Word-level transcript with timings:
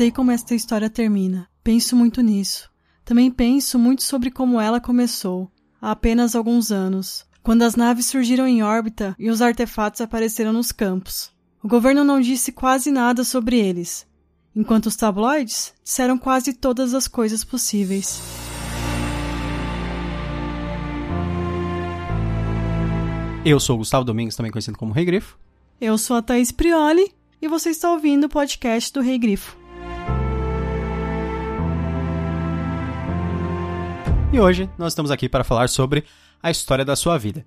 Sei 0.00 0.10
como 0.10 0.30
esta 0.30 0.54
história 0.54 0.88
termina. 0.88 1.46
Penso 1.62 1.94
muito 1.94 2.22
nisso. 2.22 2.70
Também 3.04 3.30
penso 3.30 3.78
muito 3.78 4.02
sobre 4.02 4.30
como 4.30 4.58
ela 4.58 4.80
começou, 4.80 5.52
há 5.78 5.90
apenas 5.90 6.34
alguns 6.34 6.72
anos, 6.72 7.26
quando 7.42 7.64
as 7.64 7.76
naves 7.76 8.06
surgiram 8.06 8.48
em 8.48 8.62
órbita 8.62 9.14
e 9.18 9.28
os 9.28 9.42
artefatos 9.42 10.00
apareceram 10.00 10.54
nos 10.54 10.72
campos. 10.72 11.30
O 11.62 11.68
governo 11.68 12.02
não 12.02 12.18
disse 12.18 12.50
quase 12.50 12.90
nada 12.90 13.22
sobre 13.24 13.58
eles, 13.58 14.06
enquanto 14.56 14.86
os 14.86 14.96
tabloides 14.96 15.74
disseram 15.84 16.16
quase 16.16 16.54
todas 16.54 16.94
as 16.94 17.06
coisas 17.06 17.44
possíveis. 17.44 18.22
Eu 23.44 23.60
sou 23.60 23.74
o 23.74 23.78
Gustavo 23.80 24.06
Domingos, 24.06 24.34
também 24.34 24.50
conhecido 24.50 24.78
como 24.78 24.94
Rei 24.94 25.04
Grifo. 25.04 25.38
Eu 25.78 25.98
sou 25.98 26.16
a 26.16 26.22
Thaís 26.22 26.50
Prioli 26.50 27.12
e 27.42 27.46
você 27.46 27.68
está 27.68 27.92
ouvindo 27.92 28.24
o 28.24 28.30
podcast 28.30 28.90
do 28.94 29.02
Rei 29.02 29.18
Grifo. 29.18 29.59
E 34.32 34.38
hoje 34.38 34.70
nós 34.78 34.92
estamos 34.92 35.10
aqui 35.10 35.28
para 35.28 35.42
falar 35.42 35.68
sobre 35.68 36.04
a 36.40 36.52
história 36.52 36.84
da 36.84 36.94
sua 36.94 37.18
vida. 37.18 37.44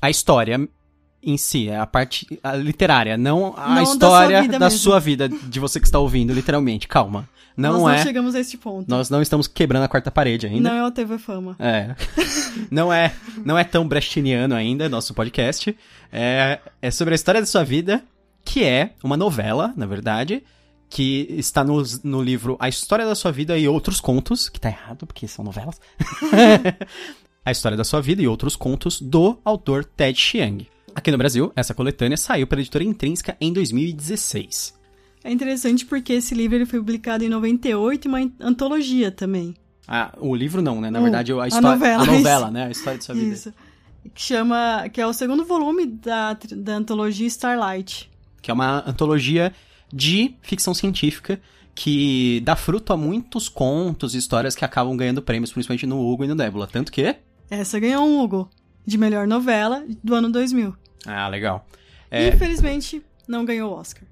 A 0.00 0.10
história 0.10 0.68
em 1.22 1.38
si, 1.38 1.68
é 1.68 1.78
a 1.78 1.86
parte 1.86 2.26
a 2.42 2.54
literária, 2.54 3.16
não 3.16 3.54
a 3.56 3.68
Não 3.68 3.74
da 3.76 3.82
história 3.82 4.36
sua 4.36 4.42
vida 4.42 4.58
da 4.58 4.70
sua 4.70 5.00
vida, 5.00 5.28
de 5.28 5.60
você 5.60 5.80
que 5.80 5.86
está 5.86 5.98
ouvindo, 5.98 6.32
literalmente. 6.32 6.86
Calma. 6.86 7.26
Não 7.56 7.72
Nós 7.72 7.82
não 7.82 7.90
é. 7.90 8.02
chegamos 8.02 8.34
a 8.34 8.40
este 8.40 8.58
ponto. 8.58 8.90
Nós 8.90 9.08
não 9.08 9.22
estamos 9.22 9.46
quebrando 9.46 9.84
a 9.84 9.88
quarta 9.88 10.10
parede 10.10 10.46
ainda. 10.46 10.68
Não 10.68 10.76
é 10.76 10.86
o 10.86 10.90
TV 10.90 11.16
Fama. 11.16 11.56
É. 11.58 11.94
não 12.70 12.92
é, 12.92 13.14
não 13.44 13.58
é 13.58 13.64
tão 13.64 13.86
brechtiniano 13.88 14.54
ainda 14.54 14.88
nosso 14.88 15.14
podcast. 15.14 15.74
É, 16.12 16.58
é 16.80 16.90
sobre 16.90 17.14
a 17.14 17.16
história 17.16 17.40
da 17.40 17.46
sua 17.46 17.64
vida, 17.64 18.02
que 18.44 18.64
é 18.64 18.92
uma 19.02 19.16
novela, 19.16 19.72
na 19.76 19.86
verdade, 19.86 20.42
que 20.92 21.26
está 21.30 21.64
no, 21.64 21.82
no 22.04 22.22
livro 22.22 22.54
A 22.60 22.68
História 22.68 23.06
da 23.06 23.14
Sua 23.14 23.32
Vida 23.32 23.56
e 23.56 23.66
Outros 23.66 23.98
Contos, 23.98 24.50
que 24.50 24.60
tá 24.60 24.68
errado 24.68 25.06
porque 25.06 25.26
são 25.26 25.42
novelas. 25.42 25.80
a 27.42 27.50
História 27.50 27.78
da 27.78 27.82
Sua 27.82 28.02
Vida 28.02 28.20
e 28.20 28.28
Outros 28.28 28.56
Contos 28.56 29.00
do 29.00 29.38
autor 29.42 29.86
Ted 29.86 30.20
Chiang. 30.20 30.68
Aqui 30.94 31.10
no 31.10 31.16
Brasil, 31.16 31.50
essa 31.56 31.72
coletânea 31.72 32.18
saiu 32.18 32.46
pela 32.46 32.60
editora 32.60 32.84
Intrínseca 32.84 33.34
em 33.40 33.54
2016. 33.54 34.74
É 35.24 35.32
interessante 35.32 35.86
porque 35.86 36.12
esse 36.12 36.34
livro 36.34 36.58
ele 36.58 36.66
foi 36.66 36.78
publicado 36.78 37.24
em 37.24 37.28
98 37.30 38.04
e 38.04 38.08
uma 38.08 38.30
antologia 38.38 39.10
também. 39.10 39.54
Ah, 39.88 40.12
o 40.18 40.36
livro 40.36 40.60
não, 40.60 40.78
né? 40.78 40.90
Na 40.90 41.00
verdade, 41.00 41.32
a 41.32 41.36
a 41.36 41.60
novela, 41.60 42.02
a 42.02 42.06
novela, 42.06 42.50
né? 42.50 42.66
A 42.66 42.70
história 42.70 42.98
da 42.98 43.04
sua 43.04 43.14
vida. 43.14 43.32
Isso. 43.32 43.54
Que 44.14 44.20
chama. 44.20 44.90
Que 44.92 45.00
é 45.00 45.06
o 45.06 45.12
segundo 45.14 45.42
volume 45.42 45.86
da, 45.86 46.36
da 46.54 46.74
antologia 46.74 47.26
Starlight. 47.28 48.10
que 48.42 48.50
é 48.50 48.54
uma 48.54 48.86
antologia 48.86 49.54
de 49.92 50.34
ficção 50.42 50.72
científica 50.72 51.40
que 51.74 52.40
dá 52.44 52.54
fruto 52.54 52.92
a 52.92 52.96
muitos 52.96 53.48
contos 53.48 54.14
e 54.14 54.18
histórias 54.18 54.54
que 54.54 54.64
acabam 54.64 54.96
ganhando 54.96 55.22
prêmios, 55.22 55.52
principalmente 55.52 55.86
no 55.86 56.00
Hugo 56.00 56.24
e 56.24 56.28
no 56.28 56.36
Débula. 56.36 56.66
Tanto 56.66 56.92
que. 56.92 57.16
Essa 57.50 57.78
ganhou 57.78 58.04
um 58.04 58.20
Hugo 58.20 58.50
de 58.86 58.98
melhor 58.98 59.26
novela 59.26 59.84
do 60.02 60.14
ano 60.14 60.30
2000. 60.30 60.74
Ah, 61.06 61.28
legal. 61.28 61.66
É, 62.10 62.28
infelizmente, 62.28 63.02
não 63.26 63.44
ganhou 63.44 63.72
o 63.72 63.74
Oscar. 63.74 64.04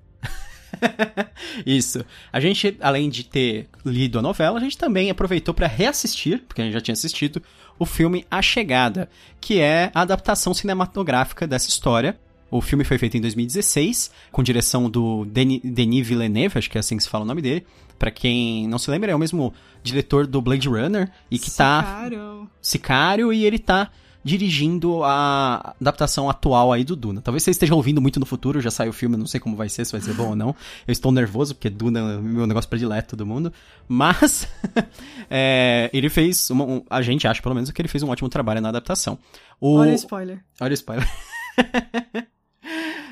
isso. 1.66 2.04
A 2.32 2.40
gente, 2.40 2.76
além 2.80 3.08
de 3.08 3.24
ter 3.24 3.68
lido 3.84 4.18
a 4.18 4.22
novela, 4.22 4.58
a 4.58 4.62
gente 4.62 4.78
também 4.78 5.10
aproveitou 5.10 5.52
para 5.52 5.66
reassistir, 5.66 6.42
porque 6.46 6.62
a 6.62 6.64
gente 6.64 6.74
já 6.74 6.80
tinha 6.80 6.94
assistido, 6.94 7.42
o 7.78 7.86
filme 7.86 8.26
A 8.30 8.42
Chegada, 8.42 9.08
que 9.40 9.60
é 9.60 9.90
a 9.94 10.02
adaptação 10.02 10.54
cinematográfica 10.54 11.46
dessa 11.46 11.68
história. 11.68 12.18
O 12.50 12.60
filme 12.60 12.84
foi 12.84 12.98
feito 12.98 13.16
em 13.16 13.20
2016, 13.20 14.10
com 14.32 14.42
direção 14.42 14.90
do 14.90 15.24
Denis, 15.24 15.60
Denis 15.62 16.06
Villeneuve, 16.06 16.58
acho 16.58 16.68
que 16.70 16.76
é 16.76 16.80
assim 16.80 16.96
que 16.96 17.02
se 17.02 17.08
fala 17.08 17.24
o 17.24 17.26
nome 17.26 17.40
dele. 17.40 17.64
Pra 17.98 18.10
quem 18.10 18.66
não 18.66 18.78
se 18.78 18.90
lembra, 18.90 19.12
é 19.12 19.14
o 19.14 19.18
mesmo 19.18 19.52
diretor 19.82 20.26
do 20.26 20.40
Blade 20.40 20.68
Runner 20.68 21.10
e 21.30 21.38
que 21.38 21.50
tá 21.50 21.82
Sicário. 21.82 22.50
Sicário 22.60 23.32
e 23.32 23.44
ele 23.44 23.58
tá 23.58 23.90
dirigindo 24.22 25.02
a 25.02 25.74
adaptação 25.80 26.28
atual 26.28 26.72
aí 26.72 26.84
do 26.84 26.94
Duna. 26.96 27.20
Talvez 27.22 27.42
você 27.42 27.50
esteja 27.52 27.74
ouvindo 27.74 28.00
muito 28.02 28.20
no 28.20 28.26
futuro, 28.26 28.60
já 28.60 28.70
saiu 28.70 28.90
o 28.90 28.92
filme, 28.92 29.16
não 29.16 29.26
sei 29.26 29.38
como 29.40 29.56
vai 29.56 29.68
ser, 29.68 29.84
se 29.86 29.92
vai 29.92 30.00
ser 30.00 30.12
bom 30.14 30.28
ou 30.30 30.36
não. 30.36 30.54
Eu 30.86 30.92
estou 30.92 31.10
nervoso, 31.12 31.54
porque 31.54 31.70
Duna 31.70 31.98
é 32.00 32.16
o 32.16 32.22
meu 32.22 32.46
negócio 32.46 32.68
predileto 32.68 33.16
do 33.16 33.24
mundo. 33.26 33.52
Mas 33.88 34.46
é, 35.30 35.88
ele 35.92 36.08
fez, 36.10 36.50
uma- 36.50 36.64
um- 36.64 36.82
a 36.90 37.00
gente 37.02 37.26
acha 37.26 37.40
pelo 37.40 37.54
menos 37.54 37.70
que 37.70 37.80
ele 37.80 37.88
fez 37.88 38.02
um 38.02 38.08
ótimo 38.10 38.28
trabalho 38.28 38.60
na 38.60 38.68
adaptação. 38.70 39.18
O, 39.60 39.76
Olha 39.76 39.92
o 39.92 39.94
spoiler. 39.94 40.44
Olha 40.60 40.70
o 40.70 40.74
spoiler. 40.74 41.08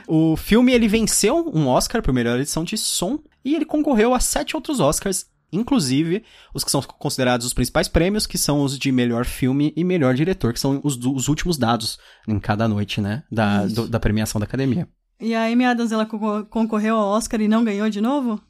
o 0.08 0.36
filme 0.36 0.72
ele 0.72 0.88
venceu 0.88 1.50
um 1.54 1.69
Oscar 1.69 2.02
por 2.02 2.12
melhor 2.14 2.38
edição 2.41 2.64
de 2.64 2.76
som 2.76 3.19
e 3.44 3.54
ele 3.54 3.64
concorreu 3.64 4.14
a 4.14 4.20
sete 4.20 4.56
outros 4.56 4.80
Oscars, 4.80 5.26
inclusive 5.52 6.22
os 6.54 6.64
que 6.64 6.70
são 6.70 6.82
considerados 6.82 7.46
os 7.46 7.52
principais 7.54 7.88
prêmios, 7.88 8.26
que 8.26 8.36
são 8.38 8.62
os 8.62 8.78
de 8.78 8.91
melhor 8.92 9.24
filme 9.24 9.72
e 9.76 9.84
melhor 9.84 10.14
diretor, 10.14 10.52
que 10.52 10.60
são 10.60 10.80
os, 10.84 10.96
os 10.96 11.28
últimos 11.28 11.56
dados 11.56 11.98
em 12.26 12.38
cada 12.38 12.66
noite, 12.69 13.00
né, 13.00 13.22
da, 13.30 13.66
do- 13.66 13.88
da 13.88 14.00
premiação 14.00 14.38
da 14.41 14.44
academia. 14.44 14.88
E 15.20 15.34
a 15.34 15.46
Amy 15.46 15.64
Adams, 15.64 15.91
ela 15.92 16.06
concor- 16.06 16.44
concorreu 16.46 16.96
ao 16.96 17.08
Oscar 17.08 17.40
e 17.40 17.48
não 17.48 17.64
ganhou 17.64 17.88
de 17.90 18.00
novo? 18.00 18.40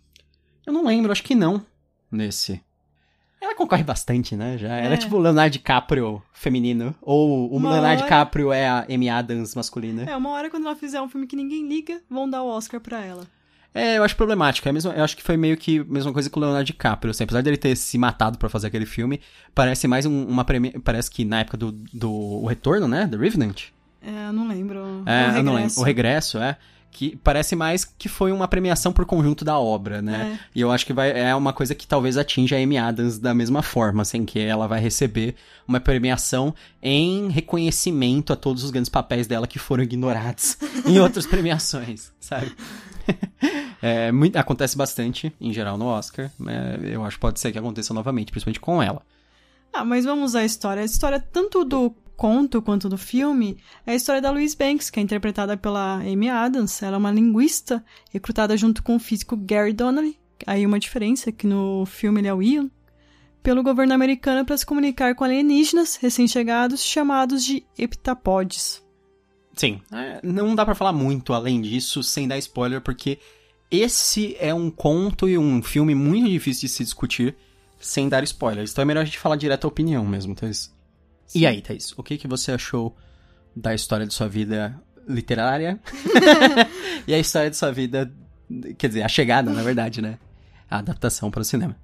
Eu 0.66 0.72
não 0.72 0.84
lembro, 0.86 1.10
acho 1.12 1.22
que 1.22 1.34
não, 1.34 1.64
nesse. 2.12 2.60
Ela 3.41 3.54
concorre 3.54 3.84
bastante, 3.84 4.34
né? 4.37 4.59
Já. 4.59 4.69
Ela 4.76 4.91
é 4.91 4.94
É. 4.94 4.97
tipo 4.97 5.16
o 5.16 5.21
Leonardo 5.21 5.53
DiCaprio 5.53 6.21
feminino. 6.32 6.94
Ou 7.00 7.50
o 7.53 7.56
Uma 7.56 7.71
Leonardo 7.72 8.03
hora- 8.03 8.03
DiCaprio 8.03 8.53
é 8.53 8.69
a 8.69 8.87
Amy 8.93 9.09
Adams 9.09 9.54
masculina. 9.54 10.03
É, 10.04 10.16
uma 10.16 10.31
hora 10.31 10.50
quando 10.50 10.66
ela 10.66 10.75
fizer 10.76 11.00
um 11.00 11.09
filme 11.09 11.26
que 11.26 11.37
ninguém 11.37 11.69
liga, 11.69 12.00
vão 12.10 12.28
dar 12.28 12.43
o 12.43 12.49
Oscar 12.49 12.81
pra 12.81 13.04
ela. 13.04 13.25
É, 13.75 13.99
eu 13.99 14.03
acho 14.03 14.16
problemático. 14.16 14.69
É 14.69 14.72
mesmo, 14.72 14.91
eu 14.91 15.04
acho 15.04 15.16
que 15.16 15.22
foi 15.22 15.37
meio 15.37 15.56
que 15.56 15.78
a 15.81 15.84
mesma 15.84 16.12
coisa 16.12 16.28
que 16.28 16.37
o 16.37 16.41
Leonardo 16.41 16.65
DiCaprio. 16.65 17.10
Assim, 17.12 17.22
apesar 17.25 17.43
dele 17.43 17.56
ter 17.56 17.76
se 17.76 17.97
matado 17.97 18.38
pra 18.38 18.49
fazer 18.49 18.66
aquele 18.66 18.87
filme, 18.87 19.21
parece 19.55 19.87
mais 19.87 20.05
um- 20.05 20.25
uma 20.26 20.44
premi... 20.44 20.70
Parece 20.81 21.09
que 21.10 21.25
na 21.25 21.41
época 21.41 21.56
do, 21.56 21.70
do 21.70 22.10
o 22.10 22.47
retorno, 22.47 22.88
né? 22.88 23.06
The 23.06 23.16
Revenant. 23.16 23.65
É, 24.03 24.28
eu 24.28 24.32
não 24.32 24.49
lembro. 24.49 24.78
É, 25.06 25.28
o 25.34 25.37
eu 25.37 25.43
não 25.44 25.55
lembro. 25.55 25.78
O 25.78 25.82
regresso, 25.82 26.38
é. 26.38 26.56
Que 26.91 27.16
parece 27.22 27.54
mais 27.54 27.84
que 27.84 28.09
foi 28.09 28.32
uma 28.32 28.49
premiação 28.49 28.93
por 28.93 29.04
conjunto 29.06 29.44
da 29.44 29.59
obra, 29.59 30.03
né? 30.03 30.38
É. 30.41 30.49
E 30.54 30.60
eu 30.60 30.71
acho 30.72 30.84
que 30.84 30.93
vai, 30.93 31.10
é 31.12 31.34
uma 31.34 31.53
coisa 31.53 31.75
que 31.75 31.87
talvez 31.87 32.16
atinja 32.16 32.56
a 32.56 32.59
Amy 32.60 32.76
Adams 32.76 33.19
da 33.19 33.32
mesma 33.34 33.62
forma, 33.62 34.03
assim, 34.03 34.25
que 34.25 34.41
ela 34.41 34.66
vai 34.66 34.81
receber 34.81 35.37
uma 35.66 35.78
premiação 35.78 36.53
em 36.82 37.28
reconhecimento 37.28 38.32
a 38.32 38.37
todos 38.37 38.65
os 38.65 38.71
grandes 38.71 38.88
papéis 38.88 39.26
dela 39.26 39.47
que 39.47 39.59
foram 39.59 39.82
ignorados 39.84 40.56
em 40.87 40.99
outras 40.99 41.26
premiações, 41.26 42.10
sabe? 42.21 42.50
É, 43.81 44.10
muito- 44.10 44.37
acontece 44.37 44.76
bastante, 44.76 45.32
em 45.41 45.53
geral, 45.53 45.78
no 45.78 45.87
Oscar. 45.87 46.31
né? 46.38 46.78
eu 46.82 47.05
acho 47.05 47.16
que 47.16 47.20
pode 47.20 47.38
ser 47.38 47.53
que 47.53 47.59
aconteça 47.59 47.94
novamente, 47.94 48.31
principalmente 48.32 48.59
com 48.60 48.82
ela. 48.82 49.00
Ah, 49.72 49.84
mas 49.84 50.05
vamos 50.05 50.34
à 50.34 50.44
história. 50.44 50.82
A 50.82 50.84
história 50.84 51.20
tanto 51.20 51.65
do 51.65 51.94
conto 52.18 52.60
quanto 52.60 52.88
do 52.88 52.98
filme 52.98 53.56
é 53.86 53.92
a 53.92 53.94
história 53.94 54.20
da 54.20 54.32
Louise 54.32 54.56
Banks, 54.56 54.90
que 54.90 54.98
é 54.98 55.02
interpretada 55.02 55.56
pela 55.56 55.98
Amy 56.00 56.28
Adams. 56.28 56.82
Ela 56.82 56.96
é 56.96 56.98
uma 56.98 57.12
linguista 57.12 57.82
recrutada 58.10 58.56
junto 58.56 58.82
com 58.82 58.96
o 58.96 58.98
físico 58.98 59.36
Gary 59.36 59.72
Donnelly. 59.72 60.18
Aí 60.44 60.66
uma 60.66 60.80
diferença, 60.80 61.30
que 61.30 61.46
no 61.46 61.86
filme 61.86 62.20
ele 62.20 62.26
é 62.26 62.34
o 62.34 62.42
Ian. 62.42 62.68
Pelo 63.40 63.62
governo 63.62 63.94
americano 63.94 64.44
para 64.44 64.56
se 64.56 64.66
comunicar 64.66 65.14
com 65.14 65.22
alienígenas 65.22 65.94
recém-chegados 65.94 66.82
chamados 66.82 67.44
de 67.44 67.64
heptapodes. 67.78 68.84
Sim, 69.54 69.80
é, 69.92 70.20
não 70.22 70.56
dá 70.56 70.64
pra 70.64 70.74
falar 70.74 70.92
muito 70.92 71.32
além 71.32 71.60
disso 71.60 72.02
sem 72.02 72.26
dar 72.26 72.36
spoiler, 72.38 72.80
porque 72.80 73.20
esse 73.70 74.36
é 74.40 74.52
um 74.52 74.72
conto 74.72 75.28
e 75.28 75.38
um 75.38 75.62
filme 75.62 75.94
muito 75.94 76.28
difícil 76.28 76.68
de 76.68 76.74
se 76.74 76.82
discutir 76.82 77.36
sem 77.78 78.08
dar 78.08 78.24
spoilers. 78.24 78.72
Então 78.72 78.82
é 78.82 78.84
melhor 78.84 79.02
a 79.02 79.04
gente 79.04 79.20
falar 79.20 79.36
direto 79.36 79.66
a 79.66 79.68
opinião 79.68 80.04
mesmo, 80.04 80.34
E 81.34 81.46
aí, 81.46 81.60
Thaís, 81.62 81.92
o 81.96 82.02
que, 82.02 82.16
que 82.18 82.26
você 82.28 82.52
achou 82.52 82.96
da 83.54 83.74
história 83.74 84.06
de 84.06 84.14
sua 84.14 84.28
vida 84.28 84.80
literária 85.06 85.80
e 87.06 87.14
a 87.14 87.19
história 87.19 87.50
de 87.50 87.56
sua 87.56 87.72
vida, 87.72 88.12
quer 88.76 88.88
dizer, 88.88 89.02
a 89.02 89.08
chegada, 89.08 89.50
na 89.52 89.62
verdade, 89.62 90.00
né? 90.02 90.19
A 90.70 90.78
adaptação 90.78 91.30
para 91.30 91.40
o 91.40 91.44
cinema. 91.44 91.76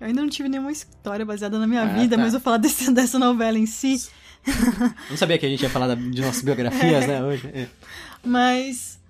Eu 0.00 0.06
ainda 0.08 0.20
não 0.20 0.28
tive 0.28 0.48
nenhuma 0.48 0.70
história 0.72 1.24
baseada 1.24 1.58
na 1.58 1.66
minha 1.66 1.82
Ah, 1.82 1.86
vida, 1.98 2.16
tá. 2.16 2.22
mas 2.22 2.32
vou 2.32 2.40
falar 2.40 2.58
desse- 2.58 2.90
dessa 2.92 3.18
novela 3.18 3.58
em 3.58 3.66
si. 3.66 4.08
Não 5.10 5.16
sabia 5.16 5.38
que 5.38 5.46
a 5.46 5.48
gente 5.48 5.62
ia 5.62 5.70
falar 5.70 5.94
de 5.96 6.20
nossas 6.20 6.42
biografias, 6.42 7.06
né, 7.06 7.22
hoje? 7.22 7.48
É. 7.48 7.66
Mas 8.24 9.00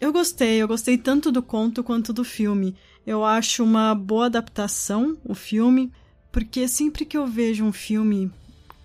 eu 0.00 0.12
gostei, 0.12 0.62
eu 0.62 0.66
gostei 0.68 0.96
tanto 0.98 1.30
do 1.30 1.42
conto 1.42 1.84
quanto 1.84 2.12
do 2.12 2.24
filme. 2.24 2.74
Eu 3.06 3.24
acho 3.24 3.62
uma 3.62 3.94
boa 3.94 4.26
adaptação 4.26 5.16
o 5.24 5.34
filme, 5.34 5.92
porque 6.32 6.66
sempre 6.66 7.04
que 7.04 7.16
eu 7.16 7.26
vejo 7.26 7.64
um 7.64 7.72
filme 7.72 8.30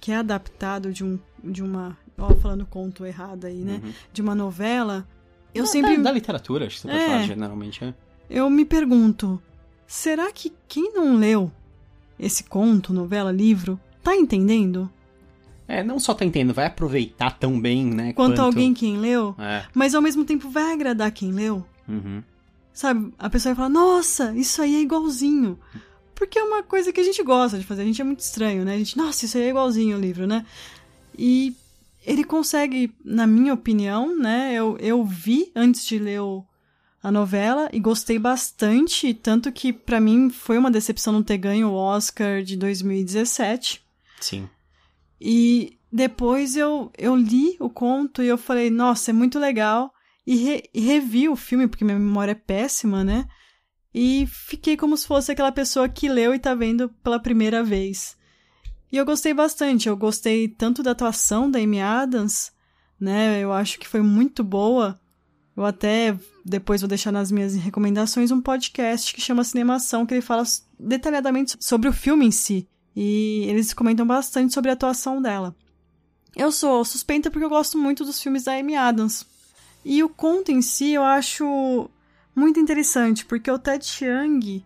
que 0.05 0.11
é 0.11 0.17
adaptado 0.17 0.93
de 0.93 1.03
um 1.03 1.17
de 1.43 1.63
uma, 1.63 1.97
ó, 2.15 2.31
falando 2.35 2.63
conto 2.65 3.03
errado 3.05 3.45
aí, 3.45 3.57
né, 3.63 3.81
Uhum. 3.83 3.91
de 4.13 4.21
uma 4.21 4.35
novela, 4.35 5.07
eu 5.53 5.63
Da- 5.63 5.69
sempre 5.69 5.97
Da, 5.97 6.03
da 6.03 6.11
literatura, 6.11 6.67
acho 6.67 6.75
que 6.75 6.81
você 6.83 6.87
pode 6.89 6.99
É. 7.03 7.07
falar 7.07 7.23
generalmente, 7.23 7.83
é. 7.83 7.93
eu 8.29 8.47
me 8.51 8.65
pergunto, 8.65 9.41
será 9.87 10.31
que 10.31 10.53
quem 10.67 10.93
não 10.93 11.15
leu 11.15 11.51
esse 12.19 12.43
conto, 12.43 12.93
novela, 12.93 13.31
livro, 13.31 13.79
tá 14.03 14.15
entendendo? 14.15 14.87
É, 15.67 15.83
não 15.83 15.97
só 15.97 16.13
tá 16.13 16.23
entendendo, 16.23 16.53
vai 16.53 16.67
aproveitar 16.67 17.31
tão 17.39 17.59
bem, 17.59 17.83
né? 17.85 18.13
Quanto 18.13 18.39
alguém 18.39 18.75
quem 18.75 18.97
leu, 18.97 19.33
É. 19.39 19.65
mas 19.73 19.95
ao 19.95 20.01
mesmo 20.03 20.23
tempo 20.23 20.49
vai 20.51 20.71
agradar 20.71 21.11
quem 21.11 21.31
leu? 21.31 21.65
Uhum. 21.89 22.21
sabe, 22.73 23.11
a 23.17 23.29
pessoa 23.29 23.55
vai 23.55 23.65
falar, 23.67 23.73
nossa, 23.73 24.35
isso 24.35 24.61
aí 24.61 24.75
é 24.75 24.81
igualzinho. 24.81 25.57
Porque 26.15 26.39
é 26.39 26.43
uma 26.43 26.63
coisa 26.63 26.91
que 26.93 26.99
a 26.99 27.03
gente 27.03 27.21
gosta 27.21 27.59
de 27.59 27.65
fazer, 27.65 27.81
a 27.81 27.85
gente 27.85 28.01
é 28.01 28.05
muito 28.05 28.21
estranho, 28.21 28.63
né? 28.63 28.75
A 28.75 28.77
gente, 28.77 28.97
nossa, 28.97 29.25
isso 29.25 29.37
aí 29.37 29.43
é 29.43 29.49
igualzinho 29.49 29.97
o 29.97 29.99
livro, 29.99 30.25
né? 30.25 30.45
E 31.17 31.53
ele 32.05 32.23
consegue, 32.23 32.93
na 33.03 33.27
minha 33.27 33.53
opinião, 33.53 34.17
né? 34.17 34.53
Eu, 34.53 34.77
eu 34.79 35.03
vi 35.03 35.51
antes 35.55 35.85
de 35.85 35.99
ler 35.99 36.21
o, 36.21 36.45
a 37.03 37.11
novela 37.11 37.69
e 37.73 37.79
gostei 37.79 38.17
bastante, 38.17 39.13
tanto 39.13 39.51
que 39.51 39.73
para 39.73 39.99
mim 39.99 40.29
foi 40.29 40.57
uma 40.57 40.71
decepção 40.71 41.11
não 41.11 41.21
ter 41.21 41.37
ganho 41.37 41.69
o 41.69 41.75
Oscar 41.75 42.41
de 42.41 42.55
2017. 42.55 43.83
Sim. 44.21 44.49
E 45.19 45.77
depois 45.91 46.55
eu, 46.55 46.91
eu 46.97 47.15
li 47.15 47.55
o 47.59 47.69
conto 47.69 48.21
e 48.21 48.27
eu 48.27 48.37
falei, 48.37 48.69
nossa, 48.69 49.11
é 49.11 49.13
muito 49.13 49.39
legal. 49.39 49.91
E, 50.25 50.35
re, 50.35 50.63
e 50.73 50.81
revi 50.81 51.29
o 51.29 51.35
filme, 51.35 51.67
porque 51.67 51.85
minha 51.85 51.99
memória 51.99 52.31
é 52.31 52.35
péssima, 52.35 53.03
né? 53.03 53.27
E 53.97 54.27
fiquei 54.27 54.75
como 54.75 54.97
se 54.97 55.07
fosse 55.07 55.31
aquela 55.31 55.53
pessoa 55.53 55.87
que 55.87 56.09
leu 56.09 56.35
e 56.35 56.39
tá 56.39 56.53
vendo 56.53 56.89
pela 57.01 57.17
primeira 57.17 57.63
vez. 57.63 58.17
E 58.91 58.97
eu 58.97 59.05
gostei 59.05 59.33
bastante. 59.33 59.87
Eu 59.87 59.95
gostei 59.95 60.49
tanto 60.49 60.83
da 60.83 60.91
atuação 60.91 61.49
da 61.49 61.59
Amy 61.59 61.79
Adams, 61.79 62.51
né? 62.99 63.39
Eu 63.39 63.53
acho 63.53 63.79
que 63.79 63.87
foi 63.87 64.01
muito 64.01 64.43
boa. 64.43 64.99
Eu 65.55 65.63
até 65.63 66.13
depois 66.43 66.81
vou 66.81 66.89
deixar 66.89 67.13
nas 67.13 67.31
minhas 67.31 67.55
recomendações 67.55 68.31
um 68.31 68.41
podcast 68.41 69.13
que 69.13 69.21
chama 69.21 69.45
Cinemação, 69.45 70.05
que 70.05 70.13
ele 70.13 70.21
fala 70.21 70.43
detalhadamente 70.77 71.55
sobre 71.61 71.87
o 71.87 71.93
filme 71.93 72.25
em 72.25 72.31
si. 72.31 72.67
E 72.93 73.45
eles 73.47 73.73
comentam 73.73 74.05
bastante 74.05 74.53
sobre 74.53 74.71
a 74.71 74.73
atuação 74.73 75.21
dela. 75.21 75.55
Eu 76.35 76.51
sou 76.51 76.83
suspeita 76.83 77.31
porque 77.31 77.45
eu 77.45 77.49
gosto 77.49 77.77
muito 77.77 78.03
dos 78.03 78.21
filmes 78.21 78.43
da 78.43 78.57
Amy 78.57 78.75
Adams. 78.75 79.25
E 79.85 80.03
o 80.03 80.09
conto 80.09 80.51
em 80.51 80.61
si 80.61 80.91
eu 80.91 81.03
acho 81.03 81.89
muito 82.35 82.59
interessante, 82.59 83.25
porque 83.25 83.49
o 83.49 83.57
Ted 83.57 83.85
Chiang, 83.85 84.63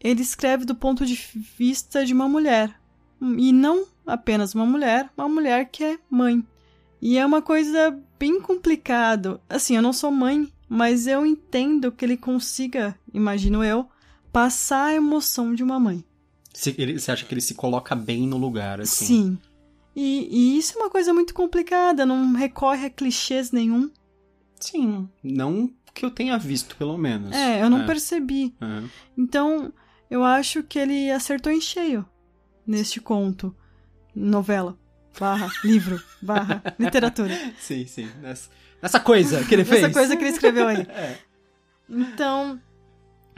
ele 0.00 0.22
escreve 0.22 0.64
do 0.64 0.74
ponto 0.74 1.04
de 1.04 1.14
vista 1.56 2.04
de 2.04 2.12
uma 2.12 2.28
mulher. 2.28 2.80
E 3.20 3.52
não 3.52 3.86
apenas 4.06 4.54
uma 4.54 4.66
mulher, 4.66 5.10
uma 5.16 5.28
mulher 5.28 5.66
que 5.70 5.84
é 5.84 5.98
mãe. 6.10 6.44
E 7.00 7.18
é 7.18 7.24
uma 7.24 7.42
coisa 7.42 7.98
bem 8.18 8.40
complicado. 8.40 9.40
Assim, 9.48 9.76
eu 9.76 9.82
não 9.82 9.92
sou 9.92 10.10
mãe, 10.10 10.50
mas 10.68 11.06
eu 11.06 11.24
entendo 11.26 11.92
que 11.92 12.04
ele 12.04 12.16
consiga, 12.16 12.98
imagino 13.12 13.62
eu, 13.62 13.86
passar 14.32 14.86
a 14.86 14.94
emoção 14.94 15.54
de 15.54 15.62
uma 15.62 15.78
mãe. 15.78 16.04
Você 16.52 17.10
acha 17.10 17.24
que 17.24 17.34
ele 17.34 17.40
se 17.40 17.54
coloca 17.54 17.94
bem 17.94 18.26
no 18.26 18.38
lugar, 18.38 18.80
assim? 18.80 19.04
Sim. 19.06 19.38
E, 19.96 20.28
e 20.30 20.58
isso 20.58 20.78
é 20.78 20.82
uma 20.82 20.90
coisa 20.90 21.12
muito 21.12 21.34
complicada, 21.34 22.04
não 22.06 22.32
recorre 22.32 22.86
a 22.86 22.90
clichês 22.90 23.52
nenhum. 23.52 23.90
Sim, 24.58 25.08
não 25.22 25.70
que 25.94 26.04
eu 26.04 26.10
tenha 26.10 26.36
visto, 26.36 26.76
pelo 26.76 26.98
menos. 26.98 27.32
É, 27.32 27.62
eu 27.62 27.70
não 27.70 27.82
é. 27.82 27.86
percebi. 27.86 28.54
É. 28.60 28.82
Então, 29.16 29.72
eu 30.10 30.24
acho 30.24 30.62
que 30.64 30.78
ele 30.78 31.10
acertou 31.10 31.52
em 31.52 31.60
cheio 31.60 32.04
neste 32.66 33.00
conto. 33.00 33.54
Novela, 34.14 34.76
barra, 35.18 35.48
livro, 35.64 36.02
barra, 36.20 36.62
literatura. 36.78 37.34
Sim, 37.58 37.86
sim. 37.86 38.08
Nessa, 38.20 38.50
nessa 38.82 39.00
coisa 39.00 39.44
que 39.44 39.54
ele 39.54 39.64
fez. 39.64 39.82
Nessa 39.82 39.94
coisa 39.94 40.16
que 40.16 40.24
ele 40.24 40.30
escreveu 40.30 40.68
aí. 40.68 40.86
É. 40.90 41.18
Então, 41.86 42.58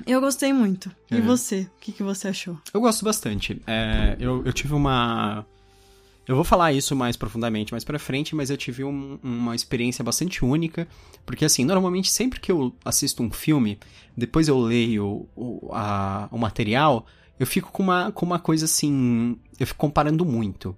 eu 0.07 0.21
gostei 0.21 0.53
muito. 0.53 0.89
E 1.11 1.17
é. 1.17 1.21
você? 1.21 1.63
O 1.77 1.81
que, 1.81 1.91
que 1.91 2.03
você 2.03 2.29
achou? 2.29 2.57
Eu 2.73 2.81
gosto 2.81 3.05
bastante. 3.05 3.61
É, 3.67 4.17
eu, 4.21 4.45
eu 4.47 4.53
tive 4.53 4.73
uma 4.73 5.45
eu 6.27 6.35
vou 6.35 6.45
falar 6.45 6.73
isso 6.73 6.97
mais 6.97 7.17
profundamente 7.17 7.73
mais 7.73 7.85
pra 7.85 7.99
frente, 7.99 8.35
mas 8.35 8.51
eu 8.51 8.57
tive 8.57 8.83
um, 8.83 9.19
uma 9.23 9.55
experiência 9.55 10.03
bastante 10.03 10.45
única, 10.45 10.89
porque 11.25 11.45
assim, 11.45 11.65
normalmente 11.65 12.11
sempre 12.11 12.41
que 12.41 12.51
eu 12.51 12.75
assisto 12.85 13.23
um 13.23 13.31
filme, 13.31 13.79
depois 14.17 14.49
eu 14.49 14.59
leio 14.59 15.29
o, 15.37 15.71
a, 15.73 16.29
o 16.33 16.39
material, 16.39 17.07
eu 17.39 17.47
fico 17.47 17.71
com 17.71 17.83
uma, 17.83 18.11
com 18.11 18.27
uma 18.27 18.39
coisa 18.39 18.65
assim, 18.65 19.39
eu 19.59 19.67
fico 19.67 19.79
comparando 19.79 20.25
muito. 20.25 20.77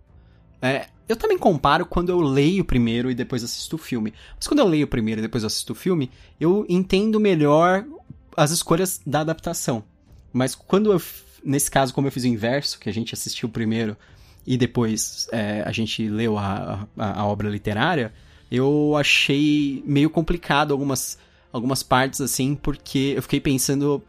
É, 0.61 0.89
eu 1.09 1.17
também 1.17 1.39
comparo 1.39 1.87
quando 1.87 2.11
eu 2.11 2.21
leio 2.21 2.65
primeiro 2.65 3.11
e 3.11 3.15
depois 3.15 3.43
assisto 3.43 3.77
o 3.77 3.79
filme. 3.79 4.12
Mas 4.37 4.47
quando 4.47 4.59
eu 4.59 4.67
leio 4.67 4.87
primeiro 4.87 5.21
e 5.21 5.23
depois 5.23 5.45
assisto 5.45 5.73
o 5.73 5.77
filme, 5.77 6.11
eu 6.39 6.67
entendo 6.69 7.19
melhor 7.19 7.87
as 8.37 8.50
escolhas 8.50 9.00
da 9.06 9.21
adaptação. 9.21 9.85
Mas 10.33 10.55
quando 10.55 10.93
eu, 10.93 11.00
nesse 11.43 11.71
caso, 11.71 11.95
como 11.95 12.06
eu 12.06 12.12
fiz 12.12 12.25
o 12.25 12.29
inverso, 12.29 12.79
que 12.79 12.89
a 12.89 12.93
gente 12.93 13.15
assistiu 13.15 13.49
primeiro 13.49 13.97
e 14.49 14.56
depois 14.56 15.29
é, 15.31 15.62
a 15.67 15.71
gente 15.71 16.09
leu 16.09 16.39
a, 16.39 16.89
a, 16.97 17.21
a, 17.21 17.27
obra 17.27 17.50
literária, 17.50 18.15
eu 18.50 18.97
achei 18.97 19.83
meio 19.85 20.09
complicado 20.09 20.73
algumas, 20.73 21.19
algumas 21.53 21.83
partes, 21.83 22.23
assim, 22.23 22.55
porque 22.55 23.12
eu 23.15 23.21
fiquei 23.21 23.41
pensando 23.41 24.03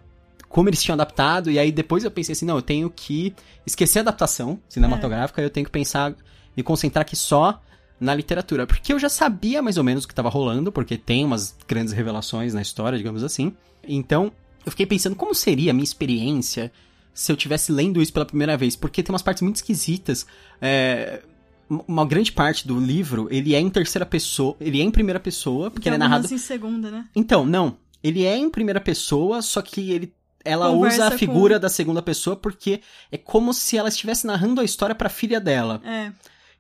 como 0.48 0.70
eles 0.70 0.82
tinham 0.82 0.94
adaptado, 0.94 1.52
e 1.52 1.60
aí 1.60 1.74
depois 1.74 2.06
eu 2.06 2.10
pensei 2.10 2.32
assim, 2.32 2.46
não, 2.46 2.56
eu 2.56 2.62
tenho 2.62 2.90
que 2.90 3.36
esquecer 3.66 4.00
a 4.00 4.02
adaptação 4.04 4.58
cinematográfica, 4.70 5.42
é. 5.42 5.46
eu 5.46 5.50
tenho 5.50 5.66
que 5.66 5.72
pensar, 5.74 6.16
me 6.56 6.64
concentrar 6.64 7.02
aqui 7.02 7.18
só 7.18 7.62
na 8.00 8.16
literatura, 8.16 8.66
porque 8.66 8.94
eu 8.94 8.98
já 8.98 9.10
sabia 9.10 9.62
mais 9.62 9.78
ou 9.78 9.84
menos 9.84 10.06
o 10.06 10.08
que 10.08 10.14
estava 10.14 10.30
rolando, 10.30 10.72
porque 10.72 10.98
tem 10.98 11.26
umas 11.26 11.54
grandes 11.68 11.92
revelações 11.92 12.54
na 12.54 12.62
história, 12.62 12.98
digamos 12.98 13.26
assim. 13.26 13.54
Então, 13.86 14.32
eu 14.66 14.72
fiquei 14.72 14.86
pensando 14.86 15.18
como 15.18 15.36
seria 15.36 15.72
a 15.72 15.74
minha 15.74 15.84
experiência 15.84 16.72
se 17.20 17.34
eu 17.34 17.36
tivesse 17.36 17.70
lendo 17.70 18.02
isso 18.02 18.14
pela 18.14 18.26
primeira 18.26 18.56
vez, 18.56 18.78
porque 18.78 19.04
tem 19.04 19.12
umas 19.12 19.22
partes 19.22 19.44
muito 19.44 19.58
esquisitas. 19.58 20.26
É, 20.62 21.22
uma 21.70 22.06
grande 22.06 22.32
parte 22.32 22.66
do 22.66 22.80
livro, 22.80 23.28
ele 23.30 23.54
é 23.54 23.60
em 23.60 23.70
terceira 23.70 24.06
pessoa, 24.06 24.56
ele 24.58 24.80
é 24.80 24.86
em 24.86 24.90
primeira 24.90 25.20
pessoa, 25.20 25.70
porque 25.70 25.90
ele 25.90 25.98
é 25.98 26.00
narrado... 26.00 26.34
em 26.34 26.38
segunda, 26.38 26.90
né? 26.90 27.10
Então, 27.14 27.46
não. 27.46 27.76
Ele 28.02 28.24
é 28.24 28.38
em 28.38 28.50
primeira 28.50 28.80
pessoa, 28.80 29.42
só 29.42 29.62
que 29.62 29.92
ele 29.92 30.14
ela 30.46 30.70
Conversa 30.70 31.08
usa 31.08 31.08
a 31.14 31.18
figura 31.18 31.56
com... 31.56 31.60
da 31.60 31.68
segunda 31.68 32.02
pessoa 32.02 32.38
porque 32.38 32.80
é 33.12 33.18
como 33.18 33.54
se 33.54 33.78
ela 33.78 33.90
estivesse 33.90 34.26
narrando 34.26 34.62
a 34.62 34.64
história 34.64 34.96
para 34.96 35.08
a 35.08 35.12
filha 35.12 35.42
dela. 35.42 35.82
É. 35.84 36.14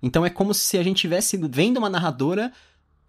Então 0.03 0.25
é 0.25 0.29
como 0.29 0.53
se 0.53 0.77
a 0.77 0.83
gente 0.83 0.97
estivesse 0.97 1.39
vendo 1.50 1.77
uma 1.77 1.89
narradora, 1.89 2.51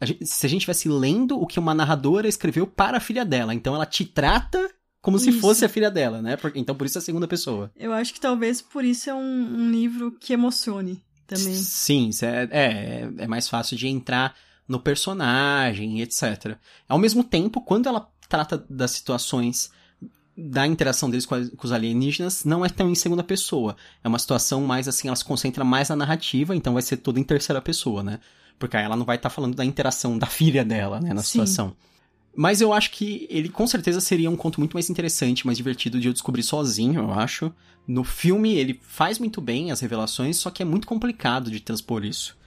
a 0.01 0.07
gente, 0.07 0.25
se 0.25 0.47
a 0.47 0.49
gente 0.49 0.61
estivesse 0.61 0.89
lendo 0.89 1.37
o 1.37 1.49
que 1.49 1.59
uma 1.59 1.75
narradora 1.75 2.29
escreveu 2.29 2.65
para 2.65 2.99
a 2.99 3.01
filha 3.01 3.25
dela. 3.25 3.53
Então 3.53 3.75
ela 3.75 3.85
te 3.85 4.05
trata 4.05 4.71
como 5.01 5.17
isso. 5.17 5.27
se 5.27 5.33
fosse 5.33 5.65
a 5.65 5.69
filha 5.69 5.91
dela, 5.91 6.21
né? 6.21 6.37
Então 6.55 6.75
por 6.75 6.87
isso 6.87 6.99
é 6.99 7.01
a 7.01 7.03
segunda 7.03 7.27
pessoa. 7.27 7.71
Eu 7.77 7.93
acho 7.93 8.13
que 8.13 8.21
talvez 8.21 8.61
por 8.61 8.85
isso 8.85 9.09
é 9.09 9.15
um, 9.15 9.19
um 9.19 9.71
livro 9.71 10.13
que 10.13 10.33
emocione 10.33 11.03
também. 11.27 11.55
Sim, 11.55 12.11
é, 12.23 12.49
é, 12.51 13.11
é 13.19 13.27
mais 13.27 13.49
fácil 13.49 13.77
de 13.77 13.89
entrar 13.89 14.35
no 14.69 14.79
personagem, 14.79 16.01
etc. 16.01 16.57
Ao 16.89 16.99
mesmo 16.99 17.25
tempo, 17.25 17.61
quando 17.61 17.89
ela 17.89 18.09
trata 18.29 18.65
das 18.69 18.93
situações 18.93 19.71
da 20.37 20.67
interação 20.67 21.11
deles 21.11 21.27
com, 21.27 21.35
a, 21.35 21.45
com, 21.45 21.67
os 21.67 21.73
alienígenas 21.73 22.45
não 22.45 22.65
é 22.65 22.69
tão 22.69 22.89
em 22.89 22.95
segunda 22.95 23.23
pessoa. 23.23 23.77
É 24.03 24.09
uma 24.09 24.19
situação 24.19 24.63
mais 24.63 24.89
assim, 24.89 25.09
ela 25.09 25.17
se 25.17 25.25
concentra 25.25 25.65
mais 25.65 25.89
na 25.89 25.97
narrativa, 25.97 26.55
então 26.55 26.75
vai 26.75 26.83
ser 26.83 26.99
tudo 26.99 27.19
em 27.19 27.25
terceira 27.25 27.61
pessoa, 27.61 28.03
né? 28.03 28.21
Porque 28.59 28.77
aí 28.77 28.85
ela 28.85 28.97
não 28.97 29.05
vai 29.05 29.17
estar 29.17 29.29
tá 29.29 29.35
falando 29.35 29.55
da 29.55 29.65
interação 29.65 30.17
da 30.19 30.27
filha 30.27 30.65
dela, 30.65 31.01
né, 31.01 31.13
na 31.13 31.23
Sim. 31.23 31.31
situação. 31.31 31.77
Mas 32.35 32.61
eu 32.61 32.73
acho 32.73 32.91
que 32.93 33.27
ele 33.29 33.49
com 33.49 33.67
certeza 33.67 34.01
seria 34.01 34.31
um 34.31 34.37
conto 34.37 34.61
muito 34.61 34.75
mais 34.75 34.89
interessante, 34.89 35.47
mais 35.47 35.59
divertido 35.59 36.01
de 36.01 36.09
eu 36.09 36.13
descobrir 36.13 36.43
sozinho, 36.43 37.01
eu 37.01 37.13
acho. 37.13 37.53
No 37.87 38.05
filme 38.05 38.55
ele 38.55 38.79
faz 38.83 39.19
muito 39.19 39.41
bem 39.41 39.71
as 39.71 39.81
revelações, 39.81 40.37
só 40.37 40.51
que 40.51 40.63
é 40.63 40.65
muito 40.65 40.87
complicado 40.87 41.51
de 41.51 41.61
transpor 41.61 42.05
isso. 42.05 42.39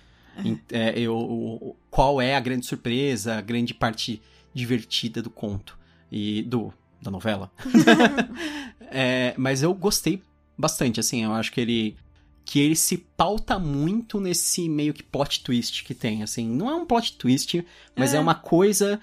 É. 0.72 0.90
É, 0.90 1.00
eu, 1.00 1.76
qual 1.92 2.22
é 2.22 2.36
a 2.36 2.40
grande 2.40 2.66
surpresa, 2.66 3.36
a 3.36 3.42
grande 3.42 3.74
parte 3.74 4.22
divertida 4.54 5.22
do 5.22 5.30
conto 5.30 5.78
e 6.12 6.44
do 6.44 6.74
da 7.02 7.12
novela. 7.12 7.52
é, 8.90 9.34
mas 9.38 9.62
eu 9.62 9.74
gostei 9.74 10.22
bastante, 10.58 11.00
assim, 11.00 11.24
eu 11.24 11.34
acho 11.34 11.52
que 11.52 11.60
ele 11.60 11.98
que 12.46 12.60
ele 12.60 12.76
se 12.76 12.98
pauta 12.98 13.58
muito 13.58 14.20
nesse 14.20 14.68
meio 14.68 14.94
que 14.94 15.02
plot 15.02 15.44
twist 15.44 15.84
que 15.84 15.94
tem, 15.94 16.24
assim, 16.24 16.46
não 16.46 16.70
é 16.70 16.76
um 16.76 16.86
plot 16.86 17.18
twist, 17.18 17.66
mas 17.96 18.14
é, 18.14 18.18
é 18.18 18.20
uma 18.20 18.36
coisa 18.36 19.00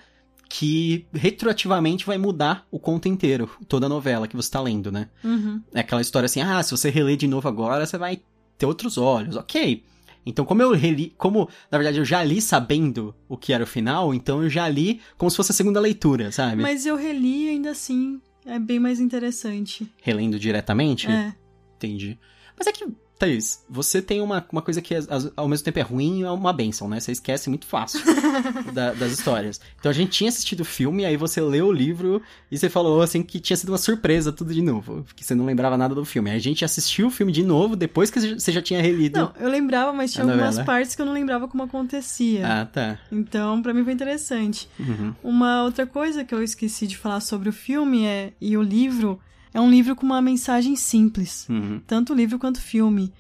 que 0.51 1.07
retroativamente 1.15 2.05
vai 2.05 2.19
mudar 2.19 2.67
o 2.73 2.79
conto 2.81 3.07
inteiro, 3.07 3.49
toda 3.69 3.87
a 3.87 3.89
novela 3.89 4.27
que 4.27 4.35
você 4.35 4.51
tá 4.51 4.61
lendo, 4.61 4.91
né? 4.91 5.09
Uhum. 5.23 5.63
É 5.73 5.79
aquela 5.79 6.01
história 6.01 6.27
assim, 6.27 6.41
ah, 6.41 6.61
se 6.61 6.73
você 6.73 6.91
reler 6.91 7.17
de 7.17 7.29
novo 7.29 7.47
agora, 7.47 7.87
você 7.87 7.97
vai 7.97 8.21
ter 8.59 8.67
outros 8.67 8.99
olhos, 8.99 9.37
ok. 9.37 9.85
Então, 10.27 10.45
como 10.45 10.61
eu 10.61 10.73
reli, 10.73 11.15
como 11.17 11.49
na 11.71 11.79
verdade 11.79 11.99
eu 11.99 12.05
já 12.05 12.23
li 12.25 12.43
sabendo 12.43 13.15
o 13.29 13.37
que 13.37 13.53
era 13.53 13.63
o 13.63 13.67
final, 13.67 14.13
então 14.13 14.43
eu 14.43 14.51
já 14.51 14.69
li 14.69 15.01
como 15.17 15.31
se 15.31 15.37
fosse 15.37 15.53
a 15.53 15.55
segunda 15.55 15.79
leitura, 15.79 16.33
sabe? 16.33 16.61
Mas 16.61 16.85
eu 16.85 16.97
reli 16.97 17.49
ainda 17.49 17.71
assim, 17.71 18.21
é 18.45 18.59
bem 18.59 18.81
mais 18.81 18.99
interessante. 18.99 19.89
Relendo 20.03 20.37
diretamente? 20.37 21.07
É. 21.07 21.33
Entendi. 21.77 22.19
Mas 22.59 22.67
é 22.67 22.73
que 22.73 22.87
Thaís, 23.21 23.63
você 23.69 24.01
tem 24.01 24.23
uma, 24.23 24.43
uma 24.51 24.63
coisa 24.63 24.81
que 24.81 24.95
ao 25.37 25.47
mesmo 25.47 25.63
tempo 25.63 25.79
é 25.79 25.83
ruim 25.83 26.21
e 26.21 26.23
é 26.23 26.31
uma 26.31 26.55
benção, 26.55 26.89
né? 26.89 26.99
Você 26.99 27.13
esquece 27.13 27.51
muito 27.51 27.67
fácil 27.67 28.01
da, 28.73 28.95
das 28.95 29.13
histórias. 29.13 29.61
Então 29.79 29.91
a 29.91 29.93
gente 29.93 30.11
tinha 30.11 30.31
assistido 30.31 30.61
o 30.61 30.65
filme, 30.65 31.05
aí 31.05 31.19
você 31.19 31.39
leu 31.39 31.67
o 31.67 31.73
livro 31.73 32.23
e 32.51 32.57
você 32.57 32.71
falou 32.71 33.03
assim 33.03 33.23
que 33.23 33.39
tinha 33.39 33.59
sido 33.59 33.69
uma 33.69 33.79
surpresa 33.79 34.33
tudo 34.33 34.55
de 34.55 34.63
novo, 34.63 35.05
que 35.15 35.23
você 35.23 35.35
não 35.35 35.45
lembrava 35.45 35.77
nada 35.77 35.95
do 35.95 36.03
filme. 36.03 36.31
Aí 36.31 36.37
a 36.37 36.41
gente 36.41 36.65
assistiu 36.65 37.09
o 37.09 37.11
filme 37.11 37.31
de 37.31 37.43
novo 37.43 37.77
depois 37.77 38.11
que 38.11 38.39
você 38.39 38.51
já 38.51 38.63
tinha 38.63 38.81
relido. 38.81 39.21
Não, 39.21 39.33
eu 39.39 39.51
lembrava, 39.51 39.93
mas 39.93 40.15
tinha 40.15 40.25
algumas 40.25 40.59
partes 40.61 40.95
que 40.95 41.03
eu 41.03 41.07
não 41.07 41.13
lembrava 41.13 41.47
como 41.47 41.63
acontecia. 41.63 42.47
Ah, 42.47 42.65
tá. 42.65 42.99
Então, 43.13 43.61
para 43.61 43.75
mim 43.75 43.85
foi 43.85 43.93
interessante. 43.93 44.67
Uhum. 44.79 45.15
Uma 45.23 45.65
outra 45.65 45.87
coisa 45.87 46.25
que 46.25 46.35
eu 46.35 46.43
esqueci 46.43 46.87
de 46.87 46.97
falar 46.97 47.21
sobre 47.21 47.51
o 47.51 47.53
filme 47.53 48.07
é 48.07 48.33
e 48.41 48.57
o 48.57 48.63
livro 48.63 49.21
é 49.53 49.61
um 49.61 49.71
livro 49.71 49.97
com 49.97 50.07
uma 50.07 50.23
mensagem 50.23 50.77
simples, 50.77 51.49
uhum. 51.49 51.81
tanto 51.87 52.15
livro 52.15 52.39
quanto 52.39 52.61
filme. 52.61 53.13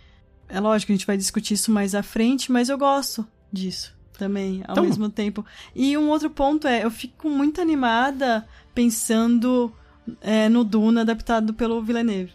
É 0.49 0.61
lógico 0.61 0.89
que 0.89 0.93
a 0.93 0.97
gente 0.97 1.07
vai 1.07 1.17
discutir 1.17 1.55
isso 1.55 1.71
mais 1.71 1.95
à 1.95 2.03
frente, 2.03 2.51
mas 2.51 2.69
eu 2.69 2.79
gosto 2.79 3.27
disso 3.53 3.97
também, 4.19 4.63
ao 4.67 4.73
então... 4.73 4.85
mesmo 4.85 5.09
tempo. 5.09 5.45
E 5.75 5.97
um 5.97 6.09
outro 6.09 6.29
ponto 6.29 6.69
é, 6.69 6.85
eu 6.85 6.91
fico 6.91 7.29
muito 7.29 7.61
animada 7.61 8.47
pensando 8.75 9.73
é, 10.21 10.49
no 10.49 10.63
Duna 10.63 11.01
adaptado 11.01 11.55
pelo 11.55 11.83
Villeneuve. 11.83 12.33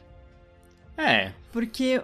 É. 0.97 1.31
Porque 1.51 2.01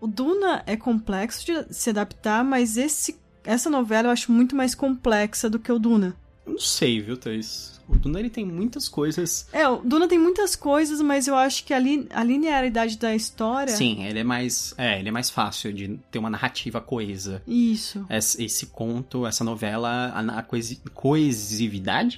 o 0.00 0.06
Duna 0.06 0.62
é 0.66 0.76
complexo 0.76 1.44
de 1.44 1.74
se 1.74 1.90
adaptar, 1.90 2.42
mas 2.42 2.76
esse, 2.76 3.20
essa 3.44 3.68
novela 3.68 4.08
eu 4.08 4.12
acho 4.12 4.32
muito 4.32 4.56
mais 4.56 4.74
complexa 4.74 5.50
do 5.50 5.58
que 5.58 5.70
o 5.70 5.78
Duna. 5.78 6.16
Não 6.46 6.58
sei, 6.58 7.00
viu, 7.00 7.16
Thaís? 7.16 7.80
O 7.88 7.96
Duna 7.96 8.20
ele 8.20 8.30
tem 8.30 8.44
muitas 8.44 8.88
coisas. 8.88 9.46
É, 9.52 9.68
o 9.68 9.76
Duna 9.78 10.08
tem 10.08 10.18
muitas 10.18 10.56
coisas, 10.56 11.00
mas 11.00 11.28
eu 11.28 11.36
acho 11.36 11.64
que 11.64 11.74
a, 11.74 11.78
li 11.78 12.06
a 12.10 12.24
linearidade 12.24 12.96
da 12.96 13.14
história. 13.14 13.74
Sim, 13.74 14.04
ele 14.04 14.20
é 14.20 14.24
mais. 14.24 14.74
É, 14.78 14.98
ele 14.98 15.08
é 15.08 15.12
mais 15.12 15.30
fácil 15.30 15.72
de 15.72 15.98
ter 16.10 16.18
uma 16.18 16.30
narrativa 16.30 16.80
coesa. 16.80 17.42
Isso. 17.46 18.04
Esse, 18.08 18.44
esse 18.44 18.66
conto, 18.66 19.26
essa 19.26 19.44
novela, 19.44 20.12
a, 20.14 20.38
a 20.38 20.42
coesi 20.42 20.80
coesividade? 20.94 22.16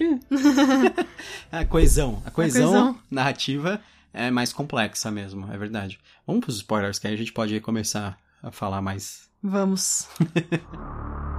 a 1.50 1.64
coesão. 1.64 2.22
A 2.24 2.30
coesão, 2.30 2.68
a 2.68 2.72
coesão 2.72 2.98
narrativa 3.10 3.80
é 4.12 4.30
mais 4.30 4.52
complexa 4.52 5.10
mesmo, 5.10 5.52
é 5.52 5.58
verdade. 5.58 5.98
Vamos 6.26 6.44
pros 6.44 6.56
spoilers, 6.56 6.98
que 6.98 7.08
aí 7.08 7.14
a 7.14 7.18
gente 7.18 7.32
pode 7.32 7.58
começar 7.60 8.18
a 8.42 8.50
falar 8.50 8.80
mais. 8.80 9.28
Vamos. 9.42 10.08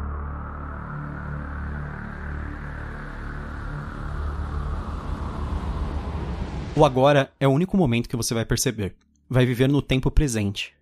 O 6.77 6.83
agora 6.83 7.31
é 7.39 7.47
o 7.47 7.51
único 7.51 7.77
momento 7.77 8.09
que 8.09 8.17
você 8.17 8.33
vai 8.33 8.43
perceber. 8.43 8.93
Vai 9.29 9.45
viver 9.45 9.69
no 9.69 9.81
tempo 9.81 10.11
presente. 10.11 10.73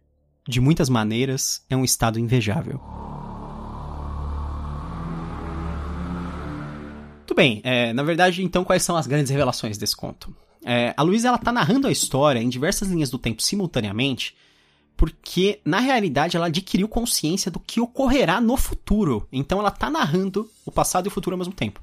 De 0.47 0.59
muitas 0.59 0.89
maneiras, 0.89 1.63
é 1.69 1.77
um 1.77 1.85
estado 1.85 2.19
invejável. 2.19 2.81
Muito 7.17 7.35
bem, 7.35 7.61
é, 7.63 7.93
na 7.93 8.01
verdade, 8.01 8.43
então, 8.43 8.63
quais 8.63 8.81
são 8.81 8.97
as 8.97 9.05
grandes 9.05 9.29
revelações 9.29 9.77
desse 9.77 9.95
conto? 9.95 10.35
É, 10.65 10.95
a 10.97 11.03
Luísa 11.03 11.27
ela 11.27 11.37
tá 11.37 11.51
narrando 11.51 11.87
a 11.87 11.91
história 11.91 12.39
em 12.39 12.49
diversas 12.49 12.87
linhas 12.87 13.11
do 13.11 13.19
tempo 13.19 13.43
simultaneamente, 13.43 14.35
porque 14.97 15.59
na 15.63 15.79
realidade 15.79 16.35
ela 16.35 16.47
adquiriu 16.47 16.87
consciência 16.87 17.51
do 17.51 17.59
que 17.59 17.79
ocorrerá 17.79 18.41
no 18.41 18.57
futuro. 18.57 19.27
Então 19.31 19.59
ela 19.59 19.69
tá 19.69 19.91
narrando 19.91 20.49
o 20.65 20.71
passado 20.71 21.05
e 21.05 21.09
o 21.09 21.11
futuro 21.11 21.35
ao 21.35 21.39
mesmo 21.39 21.53
tempo 21.53 21.79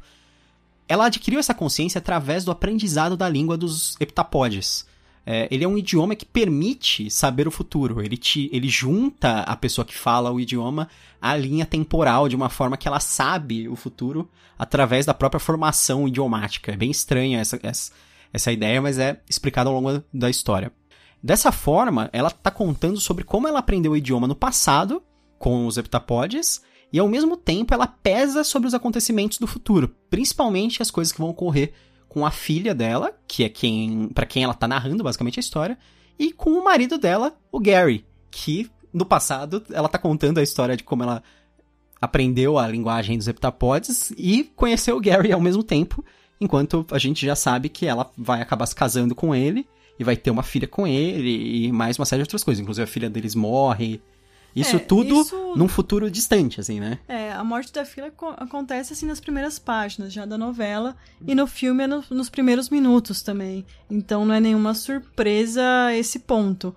ela 0.91 1.07
adquiriu 1.07 1.39
essa 1.39 1.55
consciência 1.55 2.01
através 2.01 2.45
do 2.45 2.51
aprendizado 2.51 3.17
da 3.17 3.29
língua 3.29 3.57
dos 3.57 3.97
heptapodes. 4.01 4.85
É, 5.25 5.47
ele 5.49 5.63
é 5.63 5.69
um 5.69 5.79
idioma 5.79 6.17
que 6.17 6.27
permite 6.27 7.09
saber 7.09 7.47
o 7.47 7.51
futuro. 7.53 8.03
Ele, 8.03 8.17
te, 8.17 8.51
ele 8.53 8.69
junta 8.69 9.43
a 9.43 9.55
pessoa 9.55 9.85
que 9.85 9.97
fala 9.97 10.33
o 10.33 10.41
idioma 10.41 10.89
à 11.23 11.37
linha 11.37 11.65
temporal 11.65 12.29
de 12.29 12.35
uma 12.35 12.49
forma 12.49 12.77
que 12.77 12.89
ela 12.89 12.99
sabe 12.99 13.69
o 13.69 13.77
futuro 13.77 14.29
através 14.59 15.07
da 15.07 15.15
própria 15.15 15.39
formação 15.39 16.09
idiomática. 16.09 16.73
É 16.73 16.77
bem 16.77 16.91
estranha 16.91 17.39
essa, 17.39 17.61
essa, 17.63 17.93
essa 18.33 18.51
ideia, 18.51 18.83
mas 18.83 18.99
é 18.99 19.21
explicado 19.31 19.71
ao 19.71 19.81
longo 19.81 20.03
da 20.13 20.29
história. 20.29 20.73
Dessa 21.23 21.53
forma, 21.53 22.11
ela 22.13 22.31
está 22.31 22.51
contando 22.51 22.99
sobre 22.99 23.23
como 23.23 23.47
ela 23.47 23.61
aprendeu 23.61 23.93
o 23.93 23.97
idioma 23.97 24.27
no 24.27 24.35
passado, 24.35 25.01
com 25.39 25.69
os 25.69 25.79
heptapodes, 25.79 26.61
e 26.93 26.99
ao 26.99 27.09
mesmo 27.09 27.37
tempo 27.37 27.73
ela 27.73 27.87
pesa 27.87 28.43
sobre 28.43 28.67
os 28.69 28.75
acontecimentos 28.75 29.39
do 29.39 29.47
futuro, 29.47 29.95
principalmente 30.09 30.83
as 30.83 30.91
coisas 30.91 31.13
que 31.13 31.21
vão 31.21 31.31
ocorrer 31.31 31.73
com 32.09 32.27
a 32.27 32.31
filha 32.31 32.75
dela, 32.75 33.15
que 33.29 33.45
é 33.45 33.49
quem 33.49 34.09
para 34.09 34.27
quem 34.27 34.43
ela 34.43 34.55
tá 34.55 34.67
narrando 34.67 35.05
basicamente 35.05 35.39
a 35.39 35.41
história, 35.41 35.79
e 36.19 36.33
com 36.33 36.51
o 36.51 36.65
marido 36.65 36.99
dela, 36.99 37.37
o 37.53 37.61
Gary, 37.61 38.05
que 38.31 38.71
no 38.93 39.07
passado 39.07 39.63
ela 39.71 39.89
tá 39.89 39.99
contando 39.99 40.39
a 40.39 40.43
história 40.43 40.77
de 40.77 40.83
como 40.83 41.03
ela 41.03 41.23
aprendeu 42.01 42.59
a 42.59 42.67
linguagem 42.67 43.17
dos 43.17 43.29
heptapodes 43.29 44.13
e 44.17 44.45
conheceu 44.57 44.97
o 44.97 45.01
Gary 45.01 45.33
ao 45.33 45.41
mesmo 45.41 45.63
tempo, 45.63 46.05
enquanto 46.41 46.85
a 46.91 46.99
gente 46.99 47.25
já 47.25 47.37
sabe 47.37 47.69
que 47.69 47.87
ela 47.87 48.11
vai 48.17 48.41
acabar 48.41 48.67
se 48.67 48.75
casando 48.75 49.15
com 49.15 49.35
ele 49.35 49.67
e 49.99 50.05
vai 50.05 50.17
ter 50.17 50.31
uma 50.31 50.43
filha 50.43 50.67
com 50.67 50.87
ele 50.87 51.67
e 51.67 51.73
mais 51.73 51.99
uma 51.99 52.07
série 52.07 52.23
de 52.23 52.25
outras 52.25 52.43
coisas, 52.43 52.61
inclusive 52.61 52.85
a 52.85 52.87
filha 52.87 53.11
deles 53.11 53.35
morre 53.35 54.03
isso 54.55 54.77
é, 54.77 54.79
tudo 54.79 55.21
isso... 55.21 55.55
num 55.57 55.69
futuro 55.69 56.11
distante, 56.11 56.61
assim, 56.61 56.81
né? 56.81 56.99
É, 57.07 57.33
a 57.33 57.45
morte 57.45 57.73
da 57.73 57.85
filha 57.85 58.13
acontece 58.37 58.93
assim 58.93 59.07
nas 59.07 59.21
primeiras 59.21 59.59
páginas 59.59 60.13
já 60.13 60.25
da 60.25 60.37
novela 60.37 60.97
e 61.27 61.35
no 61.35 61.47
filme 61.47 61.85
é 61.85 61.87
no, 61.87 62.05
nos 62.11 62.29
primeiros 62.29 62.69
minutos 62.69 63.23
também. 63.23 63.65
Então 63.91 64.25
não 64.25 64.35
é 64.35 64.41
nenhuma 64.41 64.75
surpresa 64.75 65.63
esse 65.95 66.19
ponto. 66.21 66.75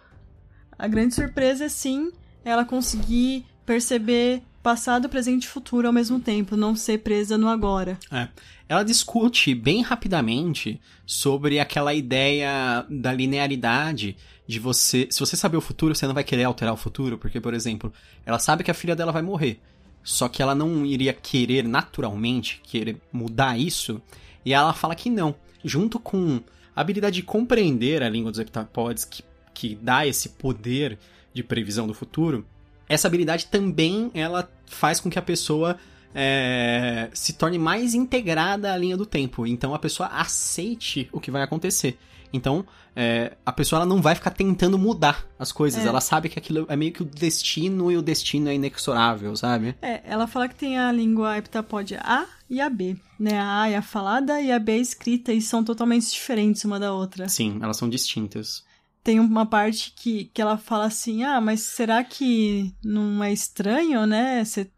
A 0.78 0.88
grande 0.88 1.16
surpresa 1.16 1.66
é 1.66 1.70
sim 1.70 2.12
ela 2.44 2.66
conseguir 2.66 3.46
perceber 3.66 4.44
passado, 4.62 5.10
presente 5.10 5.44
e 5.44 5.48
futuro 5.48 5.88
ao 5.88 5.94
mesmo 5.94 6.20
tempo, 6.20 6.56
não 6.56 6.76
ser 6.76 7.00
presa 7.00 7.38
no 7.38 7.50
agora. 7.50 8.00
É. 8.10 8.30
Ela 8.68 8.84
discute 8.84 9.54
bem 9.54 9.82
rapidamente 9.82 10.80
sobre 11.06 11.60
aquela 11.60 11.94
ideia 11.94 12.86
da 12.90 13.14
linearidade 13.14 14.16
de 14.48 14.60
você. 14.60 15.08
Se 15.10 15.20
você 15.20 15.36
saber 15.36 15.58
o 15.58 15.62
futuro, 15.62 15.96
você 15.96 16.06
não 16.06 16.14
vai 16.14 16.24
querer 16.24 16.44
alterar 16.44 16.74
o 16.74 16.78
futuro, 16.78 17.18
porque, 17.18 17.40
por 17.40 17.54
exemplo, 17.54 17.92
ela 18.26 18.40
sabe 18.40 18.64
que 18.64 18.72
a 18.72 18.74
filha 18.74 18.96
dela 18.96 19.12
vai 19.12 19.22
morrer. 19.22 19.60
Só 20.04 20.28
que 20.28 20.42
ela 20.42 20.54
não 20.54 20.86
iria 20.86 21.14
querer 21.14 21.64
naturalmente 21.64 22.62
querer 22.64 22.98
mudar 23.12 23.58
isso. 23.58 24.02
E 24.46 24.54
ela 24.54 24.74
fala 24.74 24.96
que 24.96 25.10
não. 25.10 25.34
Junto 25.64 25.98
com 25.98 26.42
a 26.76 26.82
habilidade 26.82 27.16
de 27.16 27.24
compreender 27.24 28.04
a 28.04 28.10
língua 28.10 28.32
dos 28.32 28.40
heptapods, 28.40 29.06
que, 29.06 29.24
que 29.54 29.76
dá 29.76 30.06
esse 30.06 30.30
poder 30.30 31.00
de 31.34 31.42
previsão 31.42 31.88
do 31.88 31.94
futuro, 31.94 32.46
essa 32.88 33.08
habilidade 33.08 33.46
também 33.46 34.12
ela 34.14 34.50
faz 34.66 35.00
com 35.00 35.10
que 35.10 35.18
a 35.18 35.22
pessoa 35.22 35.78
é, 36.14 37.10
se 37.14 37.34
torne 37.34 37.58
mais 37.58 37.94
integrada 37.94 38.74
à 38.74 38.78
linha 38.78 38.98
do 38.98 39.06
tempo. 39.06 39.48
Então 39.48 39.74
a 39.74 39.80
pessoa 39.80 40.10
aceite 40.10 41.08
o 41.14 41.20
que 41.20 41.32
vai 41.32 41.42
acontecer. 41.42 41.98
Então, 42.32 42.66
é, 42.96 43.36
a 43.46 43.52
pessoa 43.52 43.86
não 43.86 44.02
vai 44.02 44.14
ficar 44.16 44.32
tentando 44.32 44.78
mudar 44.78 45.26
as 45.38 45.52
coisas. 45.52 45.84
É. 45.84 45.88
Ela 45.88 46.02
sabe 46.02 46.30
que 46.30 46.38
aquilo 46.38 46.66
é 46.70 46.76
meio 46.76 46.92
que 46.92 47.02
o 47.02 47.06
destino 47.06 47.92
e 47.92 47.98
o 47.98 48.02
destino 48.02 48.50
é 48.50 48.56
inexorável, 48.56 49.36
sabe? 49.36 49.76
É, 49.82 50.02
ela 50.06 50.28
fala 50.28 50.48
que 50.48 50.56
tem 50.56 50.78
a 50.78 50.92
língua 50.92 51.38
heptapode 51.38 51.96
A 51.96 52.28
e 52.50 52.62
a 52.62 52.70
B. 52.70 52.96
Né? 53.20 53.40
A 53.40 53.62
A 53.64 53.70
é 53.70 53.78
a 53.78 53.82
falada 53.82 54.40
e 54.42 54.52
a 54.52 54.60
B 54.60 54.74
é 54.74 54.76
a 54.76 54.80
escrita 54.80 55.34
e 55.34 55.42
são 55.42 55.64
totalmente 55.64 56.12
diferentes 56.12 56.64
uma 56.66 56.80
da 56.80 56.94
outra. 56.94 57.28
Sim, 57.28 57.60
elas 57.62 57.78
são 57.78 57.90
distintas. 57.90 58.64
Tem 59.04 59.20
uma 59.20 59.46
parte 59.46 59.94
que, 59.96 60.26
que 60.26 60.42
ela 60.42 60.58
fala 60.58 60.86
assim: 60.86 61.24
ah, 61.24 61.42
mas 61.42 61.62
será 61.62 62.04
que 62.04 62.74
não 62.84 63.24
é 63.24 63.34
estranho, 63.34 64.06
né? 64.06 64.46
Você 64.46 64.72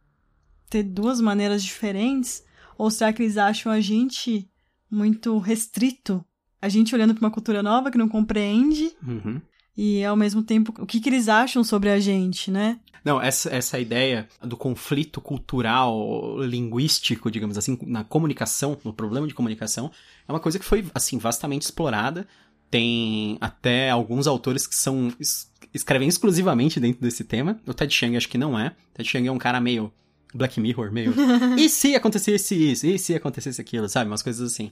ter 0.70 0.84
duas 0.84 1.22
maneiras 1.22 1.64
diferentes? 1.64 2.44
Ou 2.78 2.90
será 2.90 3.14
que 3.14 3.22
eles 3.22 3.38
acham 3.38 3.72
a 3.72 3.80
gente 3.80 4.50
muito 4.90 5.38
restrito 5.38 6.26
a 6.66 6.70
gente 6.70 6.96
olhando 6.96 7.14
para 7.14 7.24
uma 7.26 7.32
cultura 7.32 7.62
nova 7.62 7.92
que 7.92 7.98
não 7.98 8.10
compreende. 8.10 8.92
Uhum. 9.08 9.40
E 9.78 10.04
ao 10.04 10.16
mesmo 10.16 10.42
tempo, 10.42 10.74
o 10.80 10.86
que, 10.86 11.00
que 11.00 11.10
eles 11.10 11.30
acham 11.30 11.64
sobre 11.64 11.90
a 11.90 12.00
gente, 12.00 12.50
né? 12.50 12.80
Não, 13.04 13.22
essa, 13.22 13.54
essa 13.54 13.80
ideia 13.80 14.28
do 14.42 14.58
conflito 14.58 15.22
cultural, 15.22 16.42
linguístico, 16.42 17.30
digamos 17.30 17.56
assim, 17.56 17.78
na 17.84 18.04
comunicação, 18.04 18.78
no 18.84 18.92
problema 18.92 19.28
de 19.28 19.34
comunicação, 19.34 19.92
é 20.28 20.32
uma 20.32 20.40
coisa 20.40 20.58
que 20.58 20.66
foi, 20.66 20.86
assim, 20.94 21.20
vastamente 21.20 21.64
explorada. 21.64 22.28
Tem 22.72 23.38
até 23.40 23.92
alguns 23.92 24.26
autores 24.26 24.66
que 24.66 24.76
são 24.76 25.14
escrevem 25.72 26.08
exclusivamente 26.08 26.80
dentro 26.80 27.02
desse 27.02 27.24
tema. 27.24 27.60
O 27.68 27.74
Ted 27.74 27.94
Chiang 27.94 28.18
acho 28.18 28.30
que 28.30 28.40
não 28.40 28.58
é. 28.58 28.70
O 28.70 28.96
Ted 28.96 29.08
Chiang 29.08 29.28
é 29.28 29.32
um 29.32 29.38
cara 29.38 29.62
meio 29.62 29.94
Black 30.34 30.60
Mirror, 30.60 30.92
meio. 30.92 31.14
e 31.60 31.70
se 31.70 31.96
acontecesse 31.96 32.72
isso? 32.72 32.88
E 32.88 32.98
se 32.98 33.14
acontecesse 33.14 33.62
aquilo, 33.62 33.88
sabe? 33.88 34.10
Umas 34.10 34.24
coisas 34.24 34.52
assim. 34.52 34.72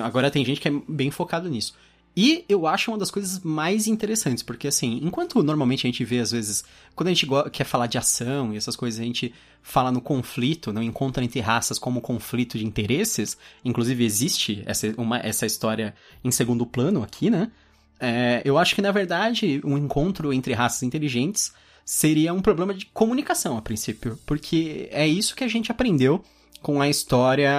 Agora 0.00 0.30
tem 0.30 0.44
gente 0.44 0.60
que 0.60 0.68
é 0.68 0.72
bem 0.88 1.10
focado 1.10 1.48
nisso. 1.48 1.74
E 2.16 2.44
eu 2.48 2.66
acho 2.66 2.92
uma 2.92 2.98
das 2.98 3.10
coisas 3.10 3.40
mais 3.40 3.88
interessantes, 3.88 4.42
porque 4.42 4.68
assim, 4.68 5.00
enquanto 5.02 5.42
normalmente 5.42 5.84
a 5.84 5.90
gente 5.90 6.04
vê, 6.04 6.20
às 6.20 6.30
vezes, 6.30 6.64
quando 6.94 7.08
a 7.08 7.12
gente 7.12 7.26
quer 7.50 7.64
falar 7.64 7.88
de 7.88 7.98
ação 7.98 8.54
e 8.54 8.56
essas 8.56 8.76
coisas, 8.76 9.00
a 9.00 9.04
gente 9.04 9.34
fala 9.60 9.90
no 9.90 10.00
conflito, 10.00 10.72
no 10.72 10.80
encontro 10.80 11.24
entre 11.24 11.40
raças 11.40 11.76
como 11.76 12.00
conflito 12.00 12.56
de 12.56 12.64
interesses, 12.64 13.36
inclusive 13.64 14.04
existe 14.04 14.62
essa, 14.64 14.94
uma, 14.96 15.18
essa 15.18 15.44
história 15.44 15.92
em 16.22 16.30
segundo 16.30 16.64
plano 16.64 17.02
aqui, 17.02 17.30
né? 17.30 17.50
É, 17.98 18.42
eu 18.44 18.58
acho 18.58 18.76
que, 18.76 18.82
na 18.82 18.92
verdade, 18.92 19.60
um 19.64 19.76
encontro 19.76 20.32
entre 20.32 20.52
raças 20.52 20.84
inteligentes 20.84 21.52
seria 21.84 22.32
um 22.32 22.40
problema 22.40 22.72
de 22.72 22.86
comunicação 22.86 23.56
a 23.56 23.62
princípio, 23.62 24.18
porque 24.24 24.88
é 24.92 25.06
isso 25.06 25.34
que 25.34 25.42
a 25.42 25.48
gente 25.48 25.72
aprendeu 25.72 26.22
com 26.62 26.80
a 26.80 26.88
história 26.88 27.52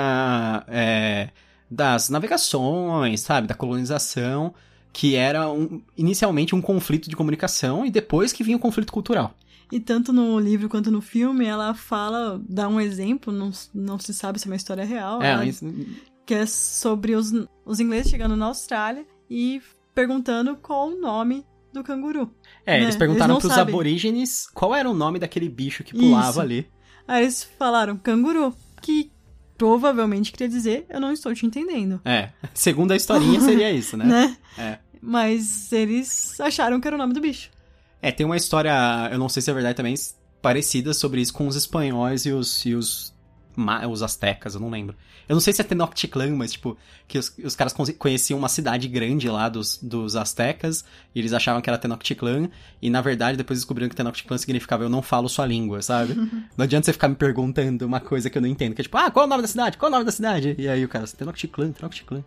é, 0.67 1.29
das 1.69 2.09
navegações, 2.09 3.21
sabe, 3.21 3.47
da 3.47 3.53
colonização, 3.55 4.53
que 4.93 5.15
era 5.15 5.49
um, 5.51 5.81
inicialmente 5.97 6.55
um 6.55 6.61
conflito 6.61 7.09
de 7.09 7.15
comunicação 7.15 7.85
e 7.85 7.91
depois 7.91 8.31
que 8.31 8.43
vinha 8.43 8.57
o 8.57 8.59
conflito 8.59 8.93
cultural. 8.93 9.33
E 9.71 9.79
tanto 9.79 10.13
no 10.13 10.39
livro 10.39 10.69
quanto 10.69 10.91
no 10.91 11.01
filme, 11.01 11.45
ela 11.45 11.73
fala, 11.73 12.39
dá 12.47 12.67
um 12.69 12.79
exemplo, 12.79 13.33
não, 13.33 13.51
não 13.73 13.97
se 13.99 14.13
sabe 14.13 14.39
se 14.39 14.47
é 14.47 14.51
uma 14.51 14.55
história 14.55 14.85
real, 14.85 15.21
É, 15.21 15.31
ela- 15.31 15.43
que 16.25 16.33
é 16.33 16.45
sobre 16.45 17.15
os, 17.15 17.31
os 17.65 17.79
ingleses 17.79 18.09
chegando 18.11 18.35
na 18.35 18.45
Austrália 18.45 19.05
e 19.29 19.61
perguntando 19.93 20.55
qual 20.55 20.89
o 20.89 20.99
nome 20.99 21.45
do 21.73 21.83
canguru. 21.83 22.31
é, 22.65 22.77
né? 22.77 22.83
eles 22.83 22.95
perguntaram 22.95 23.37
pros 23.37 23.51
sabem. 23.53 23.73
aborígenes 23.73 24.47
qual 24.53 24.73
era 24.73 24.89
o 24.89 24.93
nome 24.93 25.19
daquele 25.19 25.49
bicho 25.49 25.83
que 25.83 25.93
pulava 25.93 26.29
Isso. 26.29 26.41
ali. 26.41 26.67
Aí 27.07 27.23
eles 27.23 27.43
falaram 27.43 27.97
canguru, 27.97 28.55
que 28.81 29.11
provavelmente 29.57 30.31
queria 30.31 30.47
dizer 30.49 30.85
eu 30.89 30.99
não 30.99 31.11
estou 31.11 31.33
te 31.33 31.45
entendendo, 31.45 32.01
É, 32.05 32.29
segundo 32.53 32.91
a 32.91 32.95
historinha 32.95 33.39
seria 33.41 33.71
isso, 33.73 33.95
né? 33.97 34.05
né? 34.05 34.37
É. 34.57 34.79
Mas 35.01 35.71
eles 35.71 36.39
acharam 36.39 36.79
que 36.81 36.87
era 36.87 36.95
o 36.95 36.99
nome 36.99 37.13
do 37.13 37.21
bicho. 37.21 37.49
É, 38.01 38.11
tem 38.11 38.25
uma 38.25 38.37
história, 38.37 38.71
eu 39.11 39.17
não 39.17 39.29
sei 39.29 39.41
se 39.41 39.49
é 39.49 39.53
verdade 39.53 39.75
também, 39.75 39.95
parecida 40.41 40.93
sobre 40.93 41.21
isso 41.21 41.33
com 41.33 41.47
os 41.47 41.55
espanhóis 41.55 42.25
e 42.25 42.31
os, 42.31 42.65
e 42.65 42.75
os, 42.75 43.13
os 43.89 44.03
astecas, 44.03 44.55
eu 44.55 44.61
não 44.61 44.69
lembro. 44.69 44.95
Eu 45.27 45.33
não 45.33 45.39
sei 45.39 45.53
se 45.53 45.61
é 45.61 45.63
Tenochtitlan, 45.63 46.35
mas 46.35 46.51
tipo, 46.51 46.77
que 47.07 47.17
os, 47.17 47.33
os 47.43 47.55
caras 47.55 47.73
conhe- 47.73 47.93
conheciam 47.93 48.37
uma 48.37 48.49
cidade 48.49 48.87
grande 48.87 49.27
lá 49.29 49.49
dos, 49.49 49.77
dos 49.81 50.15
astecas, 50.15 50.85
e 51.13 51.19
eles 51.19 51.33
achavam 51.33 51.61
que 51.61 51.69
era 51.69 51.77
Tenochtitlan, 51.77 52.49
e 52.81 52.89
na 52.89 53.01
verdade 53.01 53.37
depois 53.37 53.59
descobriram 53.59 53.89
que 53.89 53.95
Tenochtitlan 53.95 54.37
significava 54.37 54.83
eu 54.83 54.89
não 54.89 55.01
falo 55.01 55.27
sua 55.29 55.45
língua, 55.45 55.81
sabe? 55.81 56.13
não 56.55 56.63
adianta 56.63 56.85
você 56.85 56.93
ficar 56.93 57.07
me 57.07 57.15
perguntando 57.15 57.85
uma 57.85 57.99
coisa 57.99 58.29
que 58.29 58.37
eu 58.37 58.41
não 58.41 58.49
entendo, 58.49 58.75
que 58.75 58.81
é 58.81 58.83
tipo, 58.83 58.97
ah, 58.97 59.09
qual 59.09 59.23
é 59.23 59.27
o 59.27 59.29
nome 59.29 59.41
da 59.41 59.47
cidade? 59.47 59.77
Qual 59.77 59.87
é 59.87 59.91
o 59.91 59.95
nome 59.95 60.05
da 60.05 60.11
cidade? 60.11 60.55
E 60.57 60.67
aí 60.67 60.83
o 60.83 60.89
cara, 60.89 61.07
Tenochtitlan, 61.07 61.71
Tenochtitlan. 61.71 62.23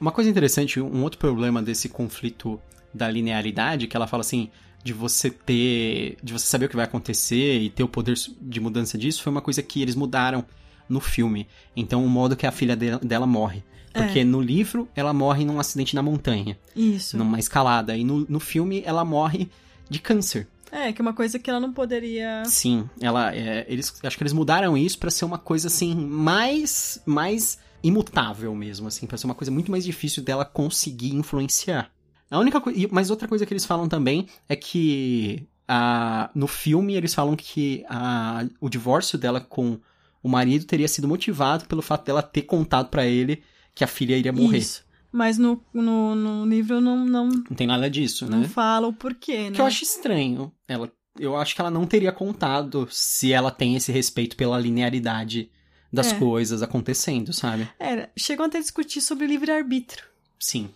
Uma 0.00 0.12
coisa 0.12 0.30
interessante, 0.30 0.80
um 0.80 1.02
outro 1.02 1.18
problema 1.18 1.60
desse 1.60 1.88
conflito 1.88 2.60
da 2.94 3.10
linearidade, 3.10 3.86
que 3.86 3.96
ela 3.96 4.06
fala 4.06 4.20
assim, 4.20 4.48
de 4.82 4.92
você 4.92 5.28
ter. 5.28 6.16
de 6.22 6.32
você 6.32 6.46
saber 6.46 6.66
o 6.66 6.68
que 6.68 6.76
vai 6.76 6.84
acontecer 6.84 7.58
e 7.58 7.68
ter 7.68 7.82
o 7.82 7.88
poder 7.88 8.14
de 8.40 8.60
mudança 8.60 8.96
disso, 8.96 9.22
foi 9.22 9.30
uma 9.30 9.42
coisa 9.42 9.62
que 9.62 9.82
eles 9.82 9.94
mudaram 9.94 10.44
no 10.88 11.00
filme. 11.00 11.46
Então, 11.76 12.04
o 12.04 12.08
modo 12.08 12.36
que 12.36 12.46
a 12.46 12.52
filha 12.52 12.76
dela, 12.76 13.26
morre. 13.26 13.62
Porque 13.92 14.22
no 14.22 14.40
livro 14.40 14.88
ela 14.94 15.12
morre 15.12 15.44
num 15.44 15.58
acidente 15.58 15.94
na 15.94 16.02
montanha, 16.02 16.56
Isso. 16.76 17.16
numa 17.16 17.38
escalada. 17.38 17.96
E 17.96 18.04
no, 18.04 18.24
no 18.28 18.38
filme 18.38 18.82
ela 18.86 19.04
morre 19.04 19.50
de 19.90 19.98
câncer. 19.98 20.46
É, 20.70 20.92
que 20.92 21.00
é 21.00 21.02
uma 21.02 21.14
coisa 21.14 21.38
que 21.38 21.48
ela 21.48 21.60
não 21.60 21.72
poderia. 21.72 22.44
Sim, 22.44 22.88
ela. 23.00 23.34
é, 23.34 23.64
eles, 23.68 23.92
acho 24.02 24.16
que 24.16 24.22
eles 24.22 24.32
mudaram 24.32 24.76
isso 24.76 24.98
pra 24.98 25.10
ser 25.10 25.24
uma 25.24 25.38
coisa 25.38 25.68
assim, 25.68 25.94
mais. 25.94 27.00
mais 27.06 27.58
imutável 27.82 28.52
mesmo, 28.56 28.88
assim, 28.88 29.06
pra 29.06 29.16
ser 29.16 29.26
uma 29.26 29.34
coisa 29.34 29.52
muito 29.52 29.70
mais 29.70 29.84
difícil 29.84 30.22
dela 30.22 30.44
conseguir 30.44 31.14
influenciar. 31.14 31.90
A 32.30 32.38
única 32.38 32.60
coisa. 32.60 32.88
Mas 32.90 33.10
outra 33.10 33.26
coisa 33.26 33.46
que 33.46 33.52
eles 33.52 33.64
falam 33.64 33.88
também 33.88 34.26
é 34.48 34.56
que. 34.56 35.46
A, 35.70 36.30
no 36.34 36.46
filme 36.46 36.94
eles 36.94 37.14
falam 37.14 37.36
que 37.36 37.84
a, 37.90 38.46
o 38.58 38.70
divórcio 38.70 39.18
dela 39.18 39.38
com 39.38 39.78
o 40.22 40.28
marido 40.28 40.64
teria 40.64 40.88
sido 40.88 41.06
motivado 41.08 41.66
pelo 41.66 41.82
fato 41.82 42.04
dela 42.06 42.22
ter 42.22 42.42
contado 42.42 42.88
pra 42.88 43.06
ele 43.06 43.42
que 43.74 43.84
a 43.84 43.86
filha 43.86 44.16
iria 44.16 44.32
morrer. 44.32 44.58
Isso. 44.58 44.84
Mas 45.10 45.38
no, 45.38 45.62
no, 45.72 46.14
no 46.14 46.46
livro 46.46 46.80
não, 46.80 47.04
não, 47.04 47.28
Não 47.28 47.56
tem 47.56 47.66
nada 47.66 47.88
disso, 47.88 48.26
né? 48.28 48.36
não 48.36 48.44
fala 48.48 48.86
o 48.88 48.92
porquê, 48.92 49.48
né? 49.48 49.52
Que 49.52 49.60
eu 49.60 49.64
acho 49.66 49.82
estranho. 49.82 50.52
Ela, 50.66 50.92
eu 51.18 51.34
acho 51.36 51.54
que 51.54 51.60
ela 51.60 51.70
não 51.70 51.86
teria 51.86 52.12
contado 52.12 52.86
se 52.90 53.32
ela 53.32 53.50
tem 53.50 53.74
esse 53.74 53.90
respeito 53.90 54.36
pela 54.36 54.58
linearidade 54.58 55.50
das 55.90 56.12
É. 56.12 56.18
coisas 56.18 56.60
acontecendo, 56.62 57.32
sabe? 57.32 57.66
É, 57.80 58.10
chegam 58.18 58.44
até 58.44 58.58
a 58.58 58.60
discutir 58.60 59.00
sobre 59.00 59.26
livre-arbítrio. 59.26 60.04
Sim. 60.38 60.68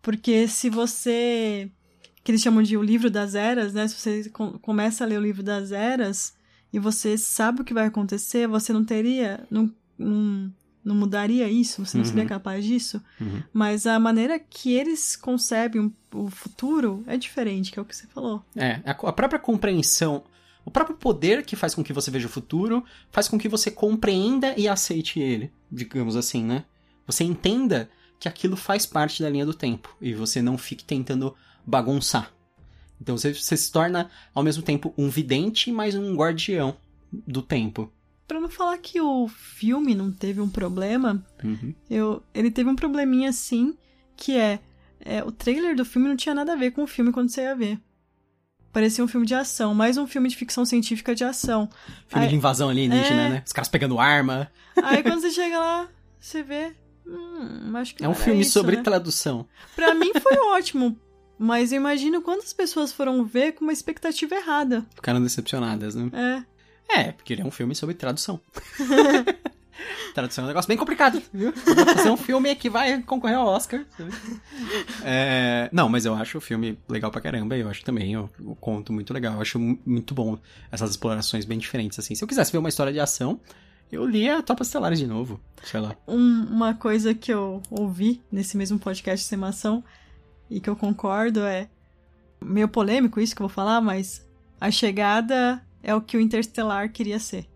Porque 0.00 0.48
se 0.48 0.70
você. 0.70 1.70
que 2.22 2.30
eles 2.30 2.40
chamam 2.40 2.62
de 2.62 2.76
o 2.76 2.82
livro 2.82 3.10
das 3.10 3.34
eras, 3.34 3.74
né? 3.74 3.86
Se 3.86 3.94
você 3.96 4.30
com- 4.30 4.52
começa 4.58 5.04
a 5.04 5.06
ler 5.06 5.18
o 5.18 5.22
livro 5.22 5.42
das 5.42 5.72
eras 5.72 6.32
e 6.74 6.78
você 6.80 7.16
sabe 7.16 7.60
o 7.60 7.64
que 7.64 7.72
vai 7.72 7.86
acontecer, 7.86 8.48
você 8.48 8.72
não 8.72 8.84
teria. 8.84 9.46
Não, 9.48 9.72
não, 9.96 10.52
não 10.84 10.94
mudaria 10.96 11.48
isso, 11.48 11.84
você 11.86 11.96
não 11.96 12.04
Uhum. 12.04 12.10
seria 12.10 12.26
capaz 12.26 12.64
disso. 12.64 13.00
Uhum. 13.20 13.42
Mas 13.52 13.86
a 13.86 13.98
maneira 13.98 14.38
que 14.40 14.72
eles 14.72 15.14
concebem 15.14 15.94
o 16.12 16.28
futuro 16.28 17.04
é 17.06 17.16
diferente, 17.16 17.70
que 17.70 17.78
é 17.78 17.82
o 17.82 17.84
que 17.84 17.94
você 17.96 18.06
falou. 18.08 18.44
É, 18.56 18.80
a, 18.84 18.90
a 18.90 19.12
própria 19.12 19.38
compreensão, 19.38 20.24
o 20.64 20.70
próprio 20.70 20.96
poder 20.96 21.44
que 21.44 21.54
faz 21.56 21.74
com 21.76 21.84
que 21.84 21.92
você 21.92 22.10
veja 22.10 22.26
o 22.26 22.30
futuro, 22.30 22.84
faz 23.12 23.28
com 23.28 23.38
que 23.38 23.48
você 23.48 23.70
compreenda 23.70 24.52
e 24.58 24.66
aceite 24.68 25.20
ele, 25.20 25.52
digamos 25.70 26.16
assim, 26.16 26.42
né? 26.44 26.64
Você 27.06 27.22
entenda 27.22 27.88
que 28.18 28.28
aquilo 28.28 28.56
faz 28.56 28.84
parte 28.84 29.22
da 29.22 29.30
linha 29.30 29.46
do 29.46 29.54
tempo 29.54 29.94
e 30.00 30.12
você 30.12 30.42
não 30.42 30.58
fique 30.58 30.84
tentando 30.84 31.34
bagunçar. 31.64 32.32
Então 33.00 33.16
você, 33.16 33.34
você 33.34 33.56
se 33.56 33.70
torna, 33.72 34.10
ao 34.34 34.42
mesmo 34.42 34.62
tempo, 34.62 34.94
um 34.96 35.08
vidente, 35.08 35.70
mas 35.72 35.94
um 35.94 36.14
guardião 36.14 36.76
do 37.12 37.42
tempo. 37.42 37.92
Pra 38.26 38.40
não 38.40 38.48
falar 38.48 38.78
que 38.78 39.00
o 39.00 39.28
filme 39.28 39.94
não 39.94 40.10
teve 40.10 40.40
um 40.40 40.48
problema, 40.48 41.24
Uhum. 41.42 41.74
eu, 41.90 42.22
ele 42.32 42.50
teve 42.50 42.70
um 42.70 42.76
probleminha 42.76 43.30
sim, 43.32 43.76
que 44.16 44.36
é, 44.36 44.58
é, 45.00 45.22
o 45.22 45.30
trailer 45.30 45.76
do 45.76 45.84
filme 45.84 46.08
não 46.08 46.16
tinha 46.16 46.34
nada 46.34 46.54
a 46.54 46.56
ver 46.56 46.70
com 46.70 46.82
o 46.82 46.86
filme 46.86 47.12
quando 47.12 47.28
você 47.28 47.42
ia 47.42 47.54
ver. 47.54 47.78
Parecia 48.72 49.04
um 49.04 49.08
filme 49.08 49.26
de 49.26 49.34
ação, 49.34 49.72
mais 49.74 49.96
um 49.96 50.06
filme 50.06 50.28
de 50.28 50.34
ficção 50.36 50.64
científica 50.64 51.14
de 51.14 51.22
ação. 51.22 51.68
Filme 52.08 52.24
Aí- 52.24 52.28
de 52.30 52.34
invasão 52.36 52.70
alienígena, 52.70 53.22
É. 53.22 53.28
né? 53.28 53.42
Os 53.46 53.52
caras 53.52 53.68
pegando 53.68 54.00
arma. 54.00 54.50
Aí 54.82 55.02
quando 55.02 55.20
você 55.20 55.30
chega 55.30 55.58
lá, 55.58 55.88
você 56.18 56.42
vê. 56.42 56.74
Hum, 57.06 57.70
acho 57.76 57.94
que 57.94 58.02
É 58.04 58.08
um 58.08 58.12
era 58.12 58.20
filme 58.20 58.40
isso, 58.40 58.52
sobre 58.52 58.76
né? 58.76 58.82
tradução. 58.82 59.46
Pra 59.76 59.94
mim 59.94 60.10
foi 60.20 60.36
ótimo, 60.56 60.98
mas 61.38 61.72
eu 61.72 61.76
imagino 61.76 62.22
quantas 62.22 62.52
pessoas 62.52 62.92
foram 62.92 63.24
ver 63.24 63.52
com 63.52 63.64
uma 63.64 63.72
expectativa 63.72 64.34
errada. 64.34 64.84
Ficaram 64.94 65.22
decepcionadas, 65.22 65.94
né? 65.94 66.10
É. 66.88 67.00
É, 67.00 67.12
porque 67.12 67.32
ele 67.32 67.42
é 67.42 67.44
um 67.44 67.50
filme 67.50 67.74
sobre 67.74 67.94
tradução. 67.94 68.40
tradução 70.14 70.44
é 70.44 70.46
um 70.46 70.48
negócio 70.48 70.68
bem 70.68 70.76
complicado, 70.76 71.20
viu? 71.32 71.52
Vou 71.52 71.86
fazer 71.96 72.10
um 72.10 72.16
filme 72.16 72.54
que 72.54 72.70
vai 72.70 73.02
concorrer 73.02 73.36
ao 73.36 73.46
Oscar. 73.48 73.84
É, 75.04 75.68
não, 75.72 75.88
mas 75.88 76.04
eu 76.04 76.14
acho 76.14 76.38
o 76.38 76.40
filme 76.40 76.78
legal 76.88 77.10
pra 77.10 77.20
caramba. 77.20 77.56
Eu 77.56 77.68
acho 77.68 77.84
também 77.84 78.16
o, 78.16 78.30
o 78.40 78.54
conto 78.54 78.92
muito 78.92 79.12
legal. 79.12 79.34
Eu 79.34 79.40
acho 79.40 79.58
mu- 79.58 79.78
muito 79.84 80.14
bom 80.14 80.38
essas 80.70 80.90
explorações 80.90 81.44
bem 81.44 81.58
diferentes, 81.58 81.98
assim. 81.98 82.14
Se 82.14 82.22
eu 82.22 82.28
quisesse 82.28 82.52
ver 82.52 82.58
uma 82.58 82.68
história 82.68 82.92
de 82.92 83.00
ação, 83.00 83.40
eu 83.90 84.06
lia 84.06 84.42
Tropas 84.42 84.68
Estelares 84.68 84.98
de 84.98 85.06
novo. 85.06 85.40
Sei 85.64 85.80
lá. 85.80 85.96
Um- 86.06 86.44
uma 86.50 86.74
coisa 86.74 87.14
que 87.14 87.32
eu 87.32 87.60
ouvi 87.70 88.22
nesse 88.30 88.56
mesmo 88.56 88.78
podcast 88.78 89.26
de 89.28 89.34
animação 89.34 89.82
e 90.50 90.60
que 90.60 90.68
eu 90.68 90.76
concordo 90.76 91.40
é 91.40 91.68
meio 92.42 92.68
polêmico 92.68 93.20
isso 93.20 93.34
que 93.34 93.42
eu 93.42 93.48
vou 93.48 93.54
falar, 93.54 93.80
mas 93.80 94.26
a 94.60 94.70
chegada 94.70 95.64
é 95.82 95.94
o 95.94 96.00
que 96.00 96.16
o 96.16 96.20
Interstellar 96.20 96.90
queria 96.92 97.18
ser. 97.18 97.46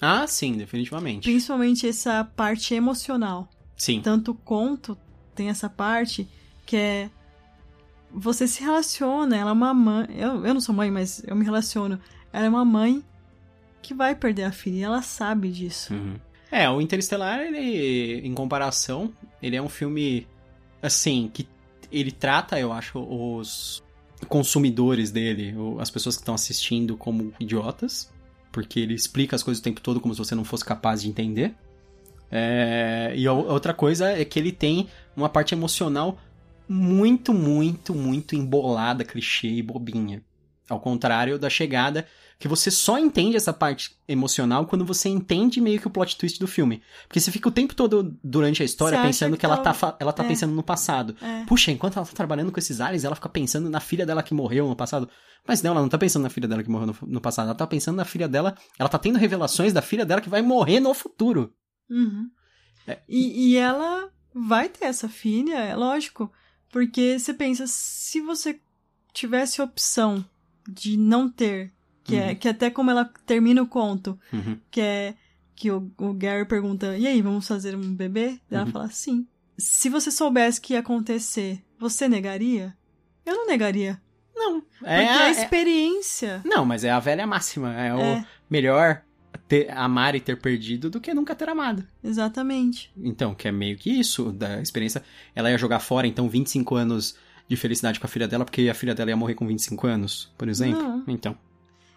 Ah, 0.00 0.26
sim, 0.26 0.52
definitivamente. 0.52 1.22
Principalmente 1.22 1.88
essa 1.88 2.24
parte 2.36 2.74
emocional. 2.74 3.48
Sim. 3.76 4.00
Tanto 4.00 4.32
o 4.32 4.34
conto 4.34 4.96
tem 5.34 5.48
essa 5.48 5.68
parte 5.68 6.28
que 6.64 6.76
é 6.76 7.10
você 8.10 8.48
se 8.48 8.62
relaciona, 8.62 9.36
ela 9.36 9.50
é 9.50 9.52
uma 9.52 9.74
mãe, 9.74 10.06
eu, 10.16 10.46
eu 10.46 10.54
não 10.54 10.60
sou 10.60 10.74
mãe, 10.74 10.90
mas 10.90 11.22
eu 11.26 11.36
me 11.36 11.44
relaciono. 11.44 12.00
Ela 12.32 12.46
é 12.46 12.48
uma 12.48 12.64
mãe 12.64 13.04
que 13.82 13.92
vai 13.94 14.14
perder 14.14 14.44
a 14.44 14.52
filha, 14.52 14.76
e 14.76 14.82
ela 14.82 15.02
sabe 15.02 15.50
disso. 15.50 15.92
Uhum. 15.92 16.16
É, 16.50 16.68
o 16.70 16.80
Interestelar, 16.80 17.40
ele, 17.40 18.26
em 18.26 18.32
comparação, 18.34 19.12
ele 19.42 19.56
é 19.56 19.62
um 19.62 19.68
filme, 19.68 20.26
assim, 20.82 21.30
que 21.32 21.46
ele 21.90 22.12
trata, 22.12 22.58
eu 22.58 22.72
acho, 22.72 22.98
os 22.98 23.82
consumidores 24.28 25.10
dele, 25.10 25.54
as 25.78 25.90
pessoas 25.90 26.16
que 26.16 26.22
estão 26.22 26.34
assistindo 26.34 26.96
como 26.96 27.32
idiotas, 27.38 28.10
porque 28.50 28.80
ele 28.80 28.94
explica 28.94 29.36
as 29.36 29.42
coisas 29.42 29.60
o 29.60 29.64
tempo 29.64 29.80
todo 29.80 30.00
como 30.00 30.14
se 30.14 30.18
você 30.18 30.34
não 30.34 30.44
fosse 30.44 30.64
capaz 30.64 31.02
de 31.02 31.08
entender. 31.08 31.54
É, 32.30 33.12
e 33.14 33.28
outra 33.28 33.72
coisa 33.72 34.10
é 34.10 34.24
que 34.24 34.38
ele 34.38 34.50
tem 34.50 34.88
uma 35.16 35.28
parte 35.28 35.54
emocional 35.54 36.18
muito, 36.68 37.32
muito, 37.32 37.94
muito 37.94 38.34
embolada, 38.34 39.04
clichê 39.04 39.48
e 39.48 39.62
bobinha. 39.62 40.22
Ao 40.68 40.80
contrário 40.80 41.38
da 41.38 41.48
chegada, 41.48 42.06
que 42.38 42.48
você 42.48 42.70
só 42.70 42.98
entende 42.98 43.36
essa 43.36 43.52
parte 43.52 43.96
emocional 44.06 44.66
quando 44.66 44.84
você 44.84 45.08
entende 45.08 45.60
meio 45.60 45.80
que 45.80 45.86
o 45.86 45.90
plot 45.90 46.16
twist 46.18 46.38
do 46.38 46.46
filme. 46.46 46.82
Porque 47.08 47.18
você 47.18 47.30
fica 47.30 47.48
o 47.48 47.52
tempo 47.52 47.74
todo 47.74 48.14
durante 48.22 48.62
a 48.62 48.64
história 48.64 48.98
Você 48.98 49.06
pensando 49.06 49.32
que, 49.34 49.40
que 49.40 49.46
ela, 49.46 49.56
tá- 49.56 49.62
tá, 49.64 49.74
fa- 49.74 49.96
ela 49.98 50.12
tá 50.12 50.22
é. 50.22 50.28
pensando 50.28 50.54
no 50.54 50.62
passado. 50.62 51.16
É. 51.20 51.44
Puxa, 51.46 51.70
enquanto 51.72 51.96
ela 51.96 52.04
tá 52.04 52.12
trabalhando 52.12 52.52
com 52.52 52.58
esses 52.58 52.80
aliens, 52.80 53.04
ela 53.04 53.14
fica 53.14 53.28
pensando 53.28 53.70
na 53.70 53.80
filha 53.80 54.04
dela 54.04 54.22
que 54.22 54.34
morreu 54.34 54.68
no 54.68 54.76
passado. 54.76 55.08
Mas 55.48 55.62
não, 55.62 55.70
ela 55.72 55.80
não 55.80 55.88
tá 55.88 55.96
pensando 55.96 56.24
na 56.24 56.30
filha 56.30 56.46
dela 56.46 56.62
que 56.62 56.68
morreu 56.68 56.88
no, 56.88 56.96
no 57.06 57.20
passado. 57.20 57.46
Ela 57.46 57.54
tá 57.54 57.66
pensando 57.66 57.96
na 57.96 58.04
filha 58.04 58.28
dela. 58.28 58.54
Ela 58.78 58.88
tá 58.88 58.98
tendo 58.98 59.18
revelações 59.18 59.72
da 59.72 59.80
filha 59.80 60.04
dela 60.04 60.20
que 60.20 60.28
vai 60.28 60.42
morrer 60.42 60.78
no 60.80 60.92
futuro. 60.92 61.54
Uhum. 61.88 62.28
É. 62.86 62.98
E, 63.08 63.52
e 63.52 63.56
ela 63.56 64.10
vai 64.34 64.68
ter 64.68 64.84
essa 64.84 65.08
filha, 65.08 65.54
é 65.56 65.74
lógico. 65.74 66.30
Porque 66.70 67.18
você 67.18 67.32
pensa, 67.32 67.64
se 67.66 68.20
você 68.20 68.60
tivesse 69.14 69.62
a 69.62 69.64
opção 69.64 70.22
de 70.68 70.96
não 70.98 71.30
ter 71.30 71.72
Que, 72.06 72.16
é, 72.16 72.28
Uhum. 72.28 72.34
que 72.36 72.48
até 72.48 72.70
como 72.70 72.90
ela 72.90 73.04
termina 73.26 73.60
o 73.62 73.66
conto, 73.66 74.18
Uhum. 74.32 74.58
que 74.70 74.80
é 74.80 75.14
que 75.54 75.70
o, 75.70 75.90
o 75.98 76.12
Gary 76.12 76.44
pergunta, 76.46 76.96
e 76.98 77.06
aí, 77.06 77.20
vamos 77.22 77.48
fazer 77.48 77.74
um 77.74 77.94
bebê? 77.94 78.38
Ela 78.50 78.64
Uhum. 78.66 78.70
fala, 78.70 78.88
sim. 78.90 79.26
Se 79.56 79.88
você 79.88 80.10
soubesse 80.10 80.60
que 80.60 80.74
ia 80.74 80.80
acontecer, 80.80 81.62
você 81.78 82.06
negaria? 82.08 82.76
Eu 83.24 83.34
não 83.34 83.46
negaria. 83.46 84.00
Não, 84.34 84.60
Porque 84.60 84.84
é, 84.84 85.08
a 85.08 85.28
é- 85.28 85.30
experiência... 85.30 86.42
Não, 86.44 86.64
mas 86.66 86.84
é 86.84 86.90
a 86.90 87.00
velha 87.00 87.26
máxima. 87.26 87.72
É, 87.74 87.94
o 87.94 87.98
É. 88.00 88.26
melhor 88.50 89.02
ter, 89.48 89.70
amar 89.72 90.14
e 90.14 90.20
ter 90.20 90.38
perdido 90.38 90.90
do 90.90 91.00
que 91.00 91.14
nunca 91.14 91.34
ter 91.34 91.48
amado. 91.48 91.86
Exatamente. 92.04 92.92
Então, 92.96 93.34
que 93.34 93.48
é 93.48 93.52
meio 93.52 93.78
que 93.78 93.90
isso 93.90 94.30
da 94.32 94.60
experiência. 94.60 95.02
Ela 95.34 95.50
ia 95.50 95.56
jogar 95.58 95.80
fora, 95.80 96.06
então, 96.06 96.28
25 96.28 96.74
anos 96.74 97.16
de 97.48 97.56
felicidade 97.56 97.98
com 97.98 98.06
a 98.06 98.10
filha 98.10 98.28
dela, 98.28 98.44
porque 98.44 98.68
a 98.68 98.74
filha 98.74 98.94
dela 98.94 99.08
ia 99.10 99.16
morrer 99.16 99.34
com 99.34 99.46
25 99.46 99.86
anos, 99.86 100.30
por 100.36 100.48
exemplo. 100.48 100.82
Não. 100.82 101.04
Então. 101.08 101.36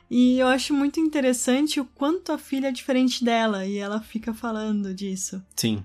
E 0.10 0.40
eu 0.40 0.48
acho 0.48 0.74
muito 0.74 1.00
interessante 1.00 1.80
o 1.80 1.86
quanto 1.86 2.32
a 2.32 2.38
filha 2.38 2.68
é 2.68 2.72
diferente 2.72 3.24
dela, 3.24 3.66
e 3.66 3.78
ela 3.78 4.02
fica 4.02 4.34
falando 4.34 4.94
disso. 4.94 5.44
Sim. 5.56 5.84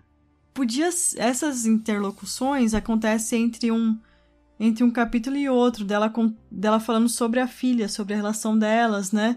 Podia... 0.54 0.88
Essas 1.16 1.66
interlocuções 1.66 2.74
acontecem 2.74 3.44
entre 3.44 3.70
um... 3.70 3.98
Entre 4.58 4.84
um 4.84 4.90
capítulo 4.90 5.36
e 5.36 5.48
outro, 5.48 5.84
dela, 5.84 6.08
com, 6.08 6.32
dela 6.48 6.78
falando 6.78 7.08
sobre 7.08 7.40
a 7.40 7.48
filha, 7.48 7.88
sobre 7.88 8.14
a 8.14 8.16
relação 8.16 8.56
delas, 8.56 9.10
né? 9.10 9.36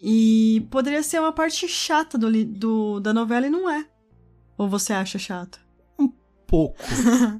E 0.00 0.66
poderia 0.70 1.02
ser 1.02 1.18
uma 1.18 1.32
parte 1.32 1.66
chata 1.66 2.18
do, 2.18 2.44
do, 2.44 3.00
da 3.00 3.14
novela 3.14 3.46
e 3.46 3.50
não 3.50 3.70
é. 3.70 3.88
Ou 4.58 4.68
você 4.68 4.92
acha 4.92 5.18
chato? 5.18 5.58
Pouco. 6.46 6.78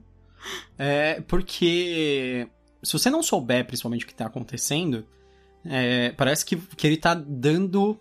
é, 0.79 1.21
porque 1.23 2.49
se 2.83 2.93
você 2.93 3.11
não 3.11 3.23
souber, 3.23 3.67
principalmente, 3.67 4.05
o 4.05 4.09
que 4.09 4.15
tá 4.15 4.27
acontecendo, 4.27 5.07
é, 5.69 6.11
parece 6.13 6.45
que, 6.45 6.57
que 6.57 6.87
ele 6.87 6.97
tá 6.97 7.15
dando 7.15 7.99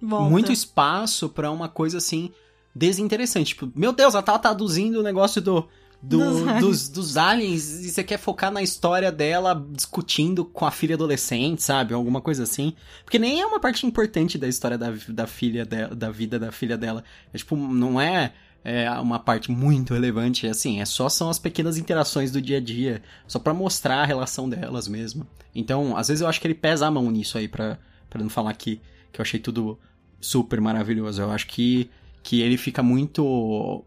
Volta. 0.00 0.30
muito 0.30 0.52
espaço 0.52 1.28
pra 1.28 1.50
uma 1.50 1.68
coisa 1.68 1.98
assim 1.98 2.30
desinteressante. 2.74 3.54
Tipo, 3.54 3.70
meu 3.74 3.92
Deus, 3.92 4.14
ela 4.14 4.22
tá 4.22 4.38
traduzindo 4.38 5.00
o 5.00 5.02
negócio 5.02 5.40
do, 5.40 5.66
do- 6.02 6.18
Dos 6.18 6.40
dos, 6.40 6.46
aliens. 6.48 6.88
dos, 6.90 7.16
aliens 7.16 7.68
e 7.86 7.90
você 7.90 8.04
quer 8.04 8.18
focar 8.18 8.50
na 8.52 8.62
história 8.62 9.10
dela 9.10 9.66
discutindo 9.72 10.44
com 10.44 10.66
a 10.66 10.70
filha 10.70 10.94
adolescente, 10.94 11.62
sabe? 11.62 11.94
Alguma 11.94 12.20
coisa 12.20 12.42
assim. 12.42 12.74
Porque 13.04 13.18
nem 13.18 13.40
é 13.40 13.46
uma 13.46 13.58
parte 13.58 13.86
importante 13.86 14.36
da 14.36 14.46
história 14.46 14.76
da, 14.76 14.92
da 15.08 15.26
filha 15.26 15.64
dela, 15.64 15.94
da 15.94 16.10
vida 16.10 16.38
da 16.38 16.52
filha 16.52 16.76
dela. 16.76 17.02
É 17.32 17.38
tipo, 17.38 17.56
não 17.56 17.98
é. 18.00 18.34
É 18.68 18.90
uma 18.98 19.20
parte 19.20 19.48
muito 19.52 19.94
relevante, 19.94 20.44
assim, 20.48 20.80
é 20.80 20.84
só 20.84 21.08
são 21.08 21.30
as 21.30 21.38
pequenas 21.38 21.78
interações 21.78 22.32
do 22.32 22.42
dia 22.42 22.56
a 22.56 22.60
dia, 22.60 23.00
só 23.24 23.38
pra 23.38 23.54
mostrar 23.54 24.02
a 24.02 24.04
relação 24.04 24.48
delas 24.48 24.88
mesmo. 24.88 25.24
Então, 25.54 25.96
às 25.96 26.08
vezes 26.08 26.20
eu 26.20 26.26
acho 26.26 26.40
que 26.40 26.48
ele 26.48 26.54
pesa 26.54 26.84
a 26.84 26.90
mão 26.90 27.08
nisso 27.08 27.38
aí, 27.38 27.46
pra 27.46 27.78
não 28.18 28.28
falar 28.28 28.52
que, 28.54 28.80
que 29.12 29.20
eu 29.20 29.22
achei 29.22 29.38
tudo 29.38 29.78
super 30.20 30.60
maravilhoso. 30.60 31.22
Eu 31.22 31.30
acho 31.30 31.46
que, 31.46 31.88
que 32.24 32.40
ele 32.40 32.56
fica 32.56 32.82
muito 32.82 33.84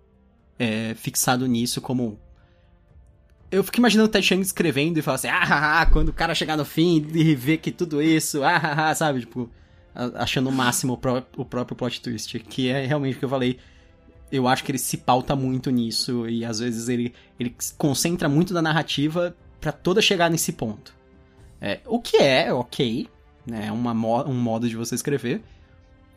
é, 0.57 0.93
fixado 0.95 1.45
nisso 1.45 1.81
como. 1.81 2.17
Eu 3.51 3.65
fico 3.65 3.79
imaginando 3.79 4.07
o 4.07 4.11
Ted 4.11 4.25
Chiang 4.25 4.41
escrevendo 4.41 4.97
e 4.97 5.01
falar 5.01 5.15
assim, 5.15 5.27
ah, 5.27 5.81
ah, 5.81 5.85
quando 5.87 6.09
o 6.09 6.13
cara 6.13 6.33
chegar 6.33 6.55
no 6.55 6.63
fim 6.63 7.05
e 7.13 7.35
ver 7.35 7.57
que 7.57 7.71
tudo 7.71 8.01
isso, 8.01 8.43
ah, 8.43 8.89
ah, 8.89 8.95
sabe? 8.95 9.21
Tipo, 9.21 9.49
achando 10.15 10.47
o 10.47 10.53
máximo 10.53 10.93
o, 10.93 11.41
o 11.41 11.43
próprio 11.43 11.75
plot 11.75 11.99
twist, 11.99 12.39
que 12.39 12.69
é 12.69 12.85
realmente 12.85 13.17
o 13.17 13.19
que 13.19 13.25
eu 13.25 13.29
falei. 13.29 13.59
Eu 14.31 14.47
acho 14.47 14.63
que 14.63 14.71
ele 14.71 14.77
se 14.77 14.97
pauta 14.97 15.35
muito 15.35 15.71
nisso 15.71 16.27
e 16.29 16.45
às 16.45 16.59
vezes 16.59 16.87
ele, 16.87 17.13
ele 17.39 17.53
se 17.57 17.73
concentra 17.73 18.29
muito 18.29 18.53
da 18.53 18.61
narrativa 18.61 19.35
pra 19.59 19.71
toda 19.71 20.01
chegar 20.01 20.29
nesse 20.29 20.53
ponto. 20.53 20.93
É, 21.59 21.79
o 21.85 21.99
que 21.99 22.17
é 22.17 22.53
ok, 22.53 23.09
né? 23.45 23.67
É 23.67 23.71
uma 23.71 23.93
mo- 23.93 24.23
um 24.23 24.33
modo 24.39 24.69
de 24.69 24.75
você 24.75 24.95
escrever. 24.95 25.41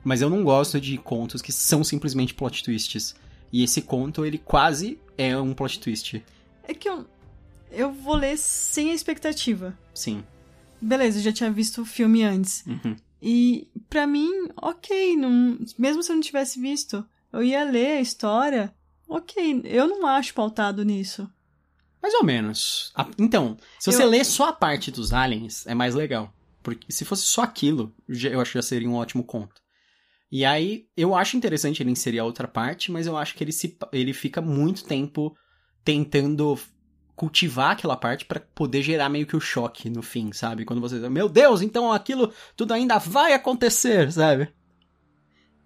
Mas 0.05 0.21
eu 0.21 0.29
não 0.29 0.43
gosto 0.45 0.81
de 0.81 0.99
contos 0.99 1.41
que 1.41 1.53
são 1.53 1.83
simplesmente 1.85 2.35
plot 2.35 2.63
twists. 2.63 3.15
E 3.53 3.63
esse 3.63 3.81
conto, 3.83 4.25
ele 4.27 4.39
quase 4.39 4.99
é 5.17 5.37
um 5.39 5.55
plot 5.55 5.79
twist. 5.79 6.23
É 6.65 6.75
que 6.75 6.89
eu, 6.89 7.07
eu 7.71 7.93
vou 7.93 8.15
ler 8.17 8.37
sem 8.37 8.91
a 8.91 8.95
expectativa. 8.95 9.77
Sim. 9.95 10.23
Beleza, 10.81 11.19
eu 11.19 11.23
já 11.23 11.33
tinha 11.33 11.51
visto 11.51 11.83
o 11.83 11.87
filme 11.87 12.25
antes. 12.25 12.65
Uhum. 12.67 12.97
E 13.23 13.69
pra 13.89 14.07
mim, 14.07 14.49
ok, 14.57 15.17
não, 15.17 15.57
mesmo 15.79 16.03
se 16.03 16.11
eu 16.11 16.17
não 16.17 16.23
tivesse 16.23 16.61
visto, 16.61 17.05
eu 17.33 17.43
ia 17.43 17.65
ler 17.65 17.99
a 17.99 18.01
história. 18.01 18.75
Ok, 19.09 19.63
eu 19.65 19.87
não 19.87 20.07
acho 20.07 20.35
pautado 20.35 20.85
nisso. 20.85 21.29
Mais 22.03 22.15
ou 22.15 22.25
menos. 22.25 22.93
Então, 23.19 23.57
se 23.79 23.93
você 23.93 24.03
Eu- 24.03 24.09
lê 24.09 24.25
só 24.25 24.49
a 24.49 24.53
parte 24.53 24.91
dos 24.91 25.13
aliens, 25.13 25.67
é 25.67 25.75
mais 25.75 25.95
legal. 25.95 26.33
Porque 26.63 26.91
se 26.93 27.05
fosse 27.05 27.25
só 27.25 27.43
aquilo, 27.43 27.95
eu 28.09 28.41
acho 28.41 28.53
que 28.53 28.59
já 28.59 28.63
seria 28.63 28.89
um 28.89 28.95
ótimo 28.95 29.23
conto. 29.25 29.61
E 30.31 30.45
aí, 30.45 30.87
eu 30.97 31.15
acho 31.15 31.37
interessante 31.37 31.83
ele 31.83 31.91
inserir 31.91 32.19
a 32.19 32.25
outra 32.25 32.49
parte, 32.49 32.91
mas 32.91 33.07
eu 33.07 33.17
acho 33.17 33.35
que 33.35 33.45
ele, 33.45 33.53
se, 33.53 33.77
ele 33.93 34.13
fica 34.13 34.41
muito 34.41 34.85
tempo 34.85 35.37
tentando 35.85 36.59
cultivar 37.15 37.73
aquela 37.73 37.97
parte 37.97 38.25
pra 38.25 38.41
poder 38.41 38.83
gerar 38.83 39.09
meio 39.09 39.27
que 39.27 39.37
o 39.37 39.41
choque 39.41 39.91
no 39.91 40.03
fim, 40.03 40.33
sabe? 40.33 40.65
Quando 40.65 40.81
você, 40.81 40.97
meu 41.11 41.29
Deus, 41.29 41.61
então 41.61 41.93
aquilo 41.93 42.33
tudo 42.57 42.73
ainda 42.73 42.99
vai 42.99 43.35
acontecer, 43.35 44.11
sabe? 44.11 44.49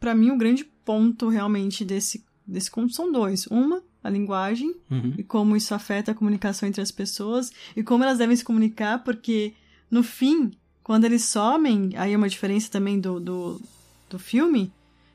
Pra 0.00 0.14
mim, 0.14 0.30
o 0.30 0.36
grande 0.38 0.64
ponto 0.86 1.28
realmente 1.28 1.84
desse, 1.84 2.24
desse 2.46 2.70
conto 2.70 2.94
são 2.94 3.12
dois. 3.12 3.46
Uma, 3.48 3.82
a 4.02 4.08
linguagem, 4.08 4.74
Uhum. 4.90 5.12
e 5.18 5.22
como 5.22 5.54
isso 5.56 5.74
afeta 5.74 6.12
a 6.12 6.14
comunicação 6.14 6.66
entre 6.68 6.80
as 6.80 6.90
pessoas, 6.92 7.52
e 7.76 7.82
como 7.82 8.04
elas 8.04 8.16
devem 8.18 8.34
se 8.36 8.44
comunicar, 8.44 9.02
porque 9.04 9.52
no 9.90 10.02
fim, 10.02 10.52
quando 10.82 11.04
eles 11.04 11.24
somem, 11.24 11.90
aí 11.96 12.12
é 12.14 12.16
uma 12.16 12.28
diferença 12.28 12.70
também 12.70 12.98
do, 13.00 13.18
do, 13.20 13.60
do 14.08 14.18
filme, 14.18 14.72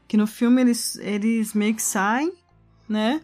que 0.07 0.17
no 0.17 0.27
filme 0.27 0.61
eles, 0.61 0.97
eles 0.97 1.53
meio 1.53 1.73
que 1.73 1.81
saem, 1.81 2.33
né? 2.87 3.21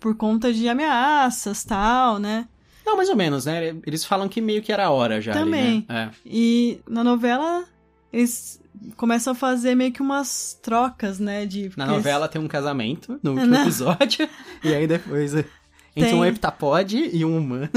Por 0.00 0.16
conta 0.16 0.50
de 0.52 0.66
ameaças 0.68 1.62
tal, 1.62 2.18
né? 2.18 2.48
Não, 2.84 2.96
mais 2.96 3.08
ou 3.10 3.14
menos, 3.16 3.44
né? 3.44 3.76
Eles 3.86 4.04
falam 4.04 4.28
que 4.28 4.40
meio 4.40 4.62
que 4.62 4.72
era 4.72 4.86
a 4.86 4.90
hora 4.90 5.20
já. 5.20 5.32
ali, 5.32 5.40
Também. 5.44 5.86
né? 5.88 6.10
E 6.26 6.80
na 6.88 7.04
novela 7.04 7.64
eles 8.12 8.60
começam 8.96 9.32
a 9.32 9.36
fazer 9.36 9.74
meio 9.74 9.92
que 9.92 10.02
umas 10.02 10.58
trocas, 10.62 11.18
né? 11.18 11.46
De, 11.46 11.70
Na 11.76 11.86
novela 11.86 12.28
tem 12.28 12.40
um 12.40 12.48
casamento 12.48 13.18
no 13.22 13.32
último 13.34 13.50
Não. 13.52 13.62
episódio. 13.62 14.28
e 14.62 14.74
aí 14.74 14.86
depois 14.86 15.34
entre 15.34 16.10
Tem. 16.10 16.14
um 16.14 16.24
heptapode 16.24 17.10
e 17.12 17.24
um 17.24 17.38
humano. 17.38 17.68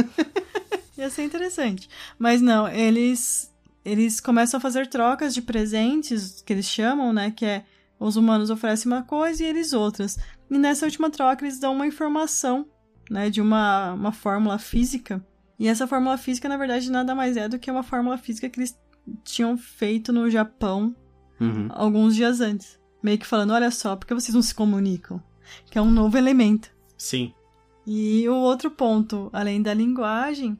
Ia 0.98 1.10
ser 1.10 1.24
interessante. 1.24 1.90
Mas 2.18 2.42
não, 2.42 2.68
eles 2.68 3.54
eles 3.84 4.20
começam 4.20 4.58
a 4.58 4.62
fazer 4.62 4.88
trocas 4.88 5.34
de 5.34 5.42
presentes, 5.42 6.42
que 6.44 6.52
eles 6.52 6.66
chamam, 6.66 7.14
né? 7.14 7.32
Que 7.32 7.46
é 7.46 7.66
os 8.00 8.16
humanos 8.18 8.50
oferecem 8.50 8.92
uma 8.92 9.04
coisa 9.04 9.44
e 9.44 9.48
eles 9.48 9.74
outras. 9.74 10.18
E 10.50 10.58
nessa 10.58 10.86
última 10.86 11.10
troca 11.10 11.44
eles 11.46 11.60
dão 11.60 11.74
uma 11.74 11.86
informação, 11.86 12.66
né? 13.12 13.30
De 13.30 13.42
uma, 13.42 13.94
uma 13.94 14.12
fórmula 14.12 14.58
física. 14.58 15.24
E 15.60 15.68
essa 15.68 15.88
fórmula 15.88 16.18
física, 16.18 16.50
na 16.50 16.58
verdade, 16.58 16.92
nada 16.92 17.16
mais 17.16 17.38
é 17.38 17.48
do 17.48 17.60
que 17.60 17.72
uma 17.72 17.84
fórmula 17.84 18.18
física 18.18 18.50
que 18.50 18.60
eles 18.60 18.78
tinham 19.24 19.58
feito 19.58 20.12
no 20.14 20.30
Japão 20.30 20.96
Uhum. 21.40 21.68
alguns 21.70 22.16
dias 22.16 22.40
antes. 22.42 22.80
Meio 23.04 23.18
que 23.20 23.26
falando, 23.26 23.52
olha 23.54 23.70
só, 23.72 23.96
por 23.96 24.06
que 24.08 24.14
vocês 24.14 24.34
não 24.34 24.42
se 24.42 24.56
comunicam? 24.56 25.22
Que 25.70 25.78
é 25.78 25.82
um 25.82 25.92
novo 25.92 26.18
elemento. 26.18 26.70
Sim. 26.98 27.34
E 27.86 28.28
o 28.28 28.34
outro 28.36 28.72
ponto, 28.72 29.30
além 29.32 29.62
da 29.62 29.74
linguagem, 29.74 30.58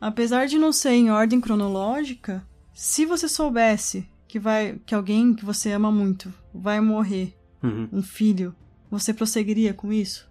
apesar 0.00 0.46
de 0.46 0.58
não 0.58 0.70
ser 0.72 0.90
em 0.90 1.10
ordem 1.10 1.40
cronológica, 1.40 2.46
se 2.72 3.04
você 3.06 3.28
soubesse 3.28 4.08
que 4.28 4.38
vai 4.38 4.78
que 4.84 4.94
alguém 4.94 5.34
que 5.34 5.44
você 5.44 5.72
ama 5.72 5.90
muito 5.90 6.32
vai 6.52 6.80
morrer, 6.80 7.34
Uhum. 7.62 7.88
um 7.92 8.02
filho, 8.02 8.54
você 8.90 9.12
prosseguiria 9.14 9.72
com 9.72 9.92
isso? 9.92 10.28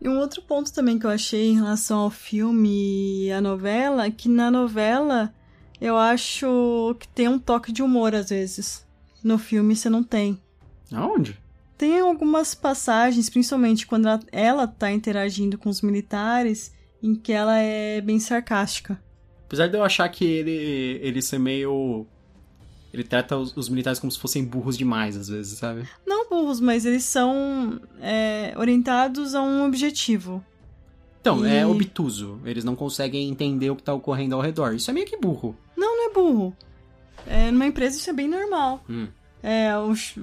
E 0.00 0.08
um 0.08 0.18
outro 0.18 0.42
ponto 0.42 0.72
também 0.72 0.98
que 0.98 1.06
eu 1.06 1.10
achei 1.10 1.50
em 1.50 1.54
relação 1.56 1.98
ao 2.00 2.10
filme 2.10 3.26
e 3.26 3.30
à 3.32 3.40
novela, 3.40 4.06
é 4.06 4.10
que 4.10 4.28
na 4.28 4.50
novela 4.50 5.32
eu 5.84 5.96
acho 5.96 6.96
que 6.98 7.06
tem 7.08 7.28
um 7.28 7.38
toque 7.38 7.70
de 7.72 7.82
humor 7.82 8.14
às 8.14 8.30
vezes. 8.30 8.86
No 9.22 9.38
filme 9.38 9.74
você 9.76 9.88
não 9.90 10.02
tem. 10.02 10.38
Aonde? 10.92 11.38
Tem 11.76 11.98
algumas 12.00 12.54
passagens, 12.54 13.28
principalmente 13.28 13.86
quando 13.86 14.06
ela, 14.08 14.20
ela 14.32 14.66
tá 14.66 14.90
interagindo 14.92 15.58
com 15.58 15.68
os 15.68 15.82
militares, 15.82 16.72
em 17.02 17.14
que 17.14 17.32
ela 17.32 17.58
é 17.58 18.00
bem 18.00 18.18
sarcástica. 18.20 19.00
Apesar 19.46 19.66
de 19.66 19.76
eu 19.76 19.84
achar 19.84 20.08
que 20.08 20.24
ele, 20.24 20.98
ele 21.02 21.20
ser 21.20 21.38
meio. 21.38 22.06
Ele 22.92 23.02
trata 23.02 23.36
os, 23.36 23.56
os 23.56 23.68
militares 23.68 23.98
como 23.98 24.10
se 24.12 24.18
fossem 24.18 24.44
burros 24.44 24.78
demais, 24.78 25.16
às 25.16 25.28
vezes, 25.28 25.58
sabe? 25.58 25.86
Não 26.06 26.28
burros, 26.28 26.60
mas 26.60 26.84
eles 26.86 27.02
são 27.04 27.80
é, 28.00 28.54
orientados 28.56 29.34
a 29.34 29.42
um 29.42 29.64
objetivo. 29.66 30.42
Então, 31.20 31.44
é 31.44 31.62
E- 31.62 31.64
obtuso. 31.64 32.38
Eles 32.44 32.62
não 32.62 32.76
conseguem 32.76 33.28
entender 33.28 33.68
o 33.70 33.76
que 33.76 33.82
tá 33.82 33.92
ocorrendo 33.92 34.36
ao 34.36 34.40
redor. 34.40 34.74
Isso 34.74 34.90
é 34.90 34.94
meio 34.94 35.06
que 35.06 35.16
burro. 35.16 35.56
Burro. 36.14 36.56
É, 37.26 37.50
numa 37.50 37.66
empresa 37.66 37.98
isso 37.98 38.08
é 38.08 38.12
bem 38.12 38.28
normal. 38.28 38.82
Hum. 38.88 39.08
É, 39.42 39.70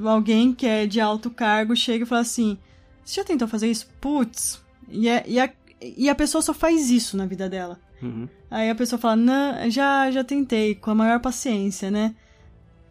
alguém 0.04 0.54
que 0.54 0.66
é 0.66 0.88
de 0.88 1.00
alto 1.00 1.30
cargo 1.30 1.76
chega 1.76 2.04
e 2.04 2.08
fala 2.08 2.22
assim: 2.22 2.58
Você 3.04 3.22
já 3.22 3.24
tentou 3.24 3.48
fazer 3.48 3.70
isso? 3.70 3.88
Putz. 4.00 4.60
E, 4.90 5.08
é- 5.08 5.24
e 5.28 5.40
a, 5.40 5.52
e 5.82 6.10
a 6.10 6.16
pessoa 6.16 6.42
só 6.42 6.54
faz 6.54 6.90
isso 6.90 7.16
na 7.16 7.26
vida 7.26 7.48
dela. 7.48 7.80
Uhum. 8.02 8.28
Aí 8.50 8.70
a 8.70 8.76
pessoa 8.76 9.00
fala, 9.00 9.16
não, 9.16 9.70
já, 9.70 10.10
já 10.12 10.24
tentei, 10.24 10.76
com 10.76 10.92
a 10.92 10.96
maior 10.96 11.20
paciência, 11.20 11.92
né? 11.92 12.16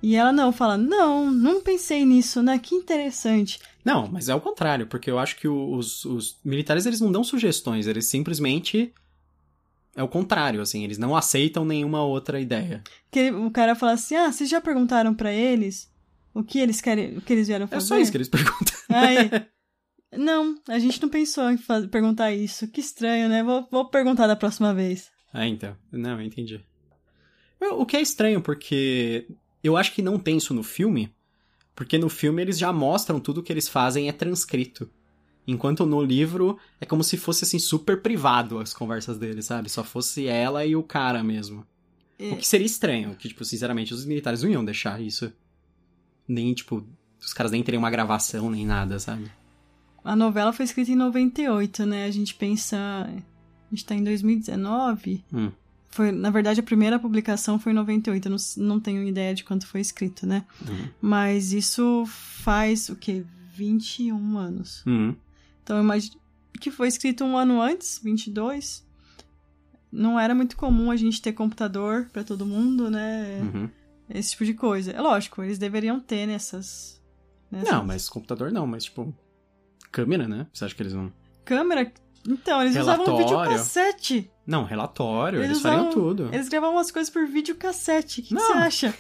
E 0.03 0.15
ela 0.17 0.33
não, 0.33 0.53
fala, 0.53 0.79
não, 0.79 1.31
não 1.31 1.61
pensei 1.61 2.07
nisso, 2.07 2.43
né? 2.43 2.59
Que 2.59 2.75
interessante. 2.75 3.59
Não, 3.85 4.09
mas 4.11 4.29
é 4.29 4.35
o 4.35 4.41
contrário, 4.41 4.87
porque 4.87 5.11
eu 5.11 5.19
acho 5.19 5.37
que 5.37 5.47
os, 5.49 6.05
os 6.05 6.39
militares 6.45 6.87
eles 6.87 7.01
não 7.01 7.13
dão 7.13 7.23
sugestões, 7.23 7.87
eles 7.87 8.07
simplesmente. 8.07 8.95
É 9.97 10.03
o 10.03 10.09
contrário, 10.09 10.61
assim, 10.61 10.85
eles 10.85 10.99
não 10.99 11.17
aceitam 11.17 11.65
nenhuma 11.65 12.03
outra 12.05 12.41
ideia. 12.41 12.83
Que 13.11 13.31
o 13.31 13.51
cara 13.51 13.75
fala 13.75 13.93
assim, 13.93 14.15
ah, 14.17 14.31
vocês 14.33 14.49
já 14.49 14.61
perguntaram 14.61 15.15
pra 15.15 15.33
eles 15.33 15.91
o 16.33 16.45
que 16.45 16.59
eles 16.61 16.81
querem, 16.81 17.19
o 17.19 17.21
que 17.21 17.33
eles 17.33 17.49
vieram 17.49 17.65
É 17.65 17.69
fazer? 17.69 17.87
só 17.87 17.99
isso 17.99 18.11
que 18.11 18.17
eles 18.17 18.29
perguntam. 18.29 18.75
Aí, 18.89 19.31
não, 20.17 20.57
a 20.69 20.79
gente 20.79 21.03
não 21.03 21.09
pensou 21.09 21.51
em 21.51 21.57
fa- 21.59 21.87
perguntar 21.91 22.33
isso. 22.33 22.69
Que 22.69 22.81
estranho, 22.81 23.29
né? 23.29 23.43
Vou, 23.43 23.67
vou 23.71 23.85
perguntar 23.91 24.27
da 24.29 24.37
próxima 24.37 24.73
vez. 24.73 25.11
Ah, 25.33 25.47
então. 25.47 25.77
Não, 25.91 26.21
eu 26.21 26.23
entendi. 26.23 26.65
O 27.73 27.85
que 27.85 27.97
é 27.97 28.01
estranho, 28.01 28.41
porque 28.41 29.27
eu 29.63 29.77
acho 29.77 29.93
que 29.93 30.01
não 30.03 30.19
tem 30.19 30.37
isso 30.39 30.55
no 30.55 30.63
filme, 30.63 31.13
porque 31.75 31.99
no 31.99 32.09
filme 32.09 32.41
eles 32.43 32.59
já 32.59 32.73
mostram 32.73 33.21
tudo 33.21 33.43
que 33.43 33.53
eles 33.53 33.69
fazem 33.69 34.09
é 34.09 34.13
transcrito. 34.13 34.89
Enquanto 35.47 35.87
no 35.87 36.03
livro 36.03 36.59
é 36.81 36.87
como 36.87 37.03
se 37.03 37.17
fosse 37.17 37.45
assim 37.45 37.59
super 37.59 38.01
privado 38.01 38.59
as 38.59 38.73
conversas 38.73 39.19
deles, 39.19 39.47
sabe? 39.47 39.69
Só 39.69 39.83
fosse 39.83 40.27
ela 40.27 40.65
e 40.65 40.77
o 40.77 40.83
cara 40.83 41.25
mesmo. 41.25 41.67
É, 42.19 42.33
O 42.33 42.37
que 42.37 42.47
seria 42.47 42.67
estranho, 42.67 43.15
que 43.17 43.29
tipo, 43.29 43.45
sinceramente, 43.45 43.95
os 43.95 44.05
militares 44.05 44.43
não 44.43 44.51
iam 44.51 44.65
deixar 44.65 45.01
isso. 45.01 45.33
Nem 46.29 46.53
tipo, 46.55 46.87
os 47.21 47.33
caras 47.33 47.51
nem 47.51 47.63
teriam 47.63 47.83
uma 47.83 47.91
gravação 47.91 48.51
nem 48.51 48.65
nada, 48.67 48.99
sabe? 48.99 49.31
A 50.05 50.15
novela 50.17 50.53
foi 50.53 50.65
escrita 50.65 50.91
em 50.91 50.97
98, 50.97 51.85
né? 51.85 52.05
A 52.05 52.11
gente 52.11 52.35
pensa. 52.35 52.77
A 52.79 53.75
gente 53.75 53.85
tá 53.85 53.95
em 53.95 54.03
2019. 54.05 55.25
Hum. 55.33 55.51
Foi, 55.89 56.13
na 56.13 56.31
verdade, 56.31 56.61
a 56.61 56.63
primeira 56.63 56.99
publicação 56.99 57.59
foi 57.59 57.73
em 57.73 57.75
98. 57.75 58.27
Eu 58.27 58.31
não, 58.31 58.39
não 58.69 58.81
tenho 58.81 59.03
ideia 59.03 59.35
de 59.35 59.45
quanto 59.45 59.67
foi 59.67 59.81
escrito, 59.81 60.27
né? 60.27 60.45
Uhum. 60.67 60.89
Mas 61.01 61.53
isso 61.53 62.05
faz 62.07 62.89
o 62.89 62.97
quê? 62.97 63.25
21 63.55 64.39
anos. 64.39 64.83
Uhum. 64.87 65.15
Então 65.63 65.77
eu 65.77 65.83
imagino 65.83 66.19
que 66.61 66.71
foi 66.71 66.89
escrito 66.89 67.25
um 67.25 67.37
ano 67.37 67.61
antes, 67.61 68.01
22. 68.03 68.87
Não 69.93 70.19
era 70.19 70.35
muito 70.35 70.57
comum 70.57 70.91
a 70.91 70.97
gente 70.97 71.21
ter 71.21 71.33
computador 71.33 72.09
pra 72.13 72.23
todo 72.23 72.47
mundo, 72.47 72.91
né? 72.91 73.41
Uhum. 73.43 73.69
Esse 74.09 74.31
tipo 74.33 74.45
de 74.45 74.55
coisa. 74.55 74.93
É 74.93 75.01
lógico, 75.01 75.43
eles 75.43 75.59
deveriam 75.59 75.99
ter 76.01 76.27
nessas. 76.27 77.01
nessas... 77.51 77.71
Não, 77.71 77.85
mas 77.85 78.09
computador 78.09 78.53
não, 78.53 78.67
mas 78.67 78.85
tipo. 78.85 79.13
Câmera, 79.91 80.29
né? 80.29 80.47
Você 80.53 80.65
acha 80.65 80.75
que 80.75 80.83
eles 80.83 80.93
vão. 80.93 81.13
Câmera. 81.45 81.93
Então, 82.29 82.61
eles 82.61 82.77
usavam 82.77 83.05
Relatório. 83.07 83.25
videocassete. 83.41 84.31
Não, 84.47 84.63
relatório, 84.65 85.39
eles, 85.39 85.51
Eles 85.51 85.63
fariam 85.63 85.89
usavam- 85.89 85.95
tudo. 86.03 86.29
Eles 86.35 86.49
gravavam 86.49 86.79
as 86.79 86.91
coisas 86.91 87.11
por 87.11 87.27
videocassete. 87.27 88.21
O 88.21 88.23
que, 88.23 88.29
que 88.29 88.35
Não. 88.35 88.43
você 88.47 88.53
acha? 88.59 88.95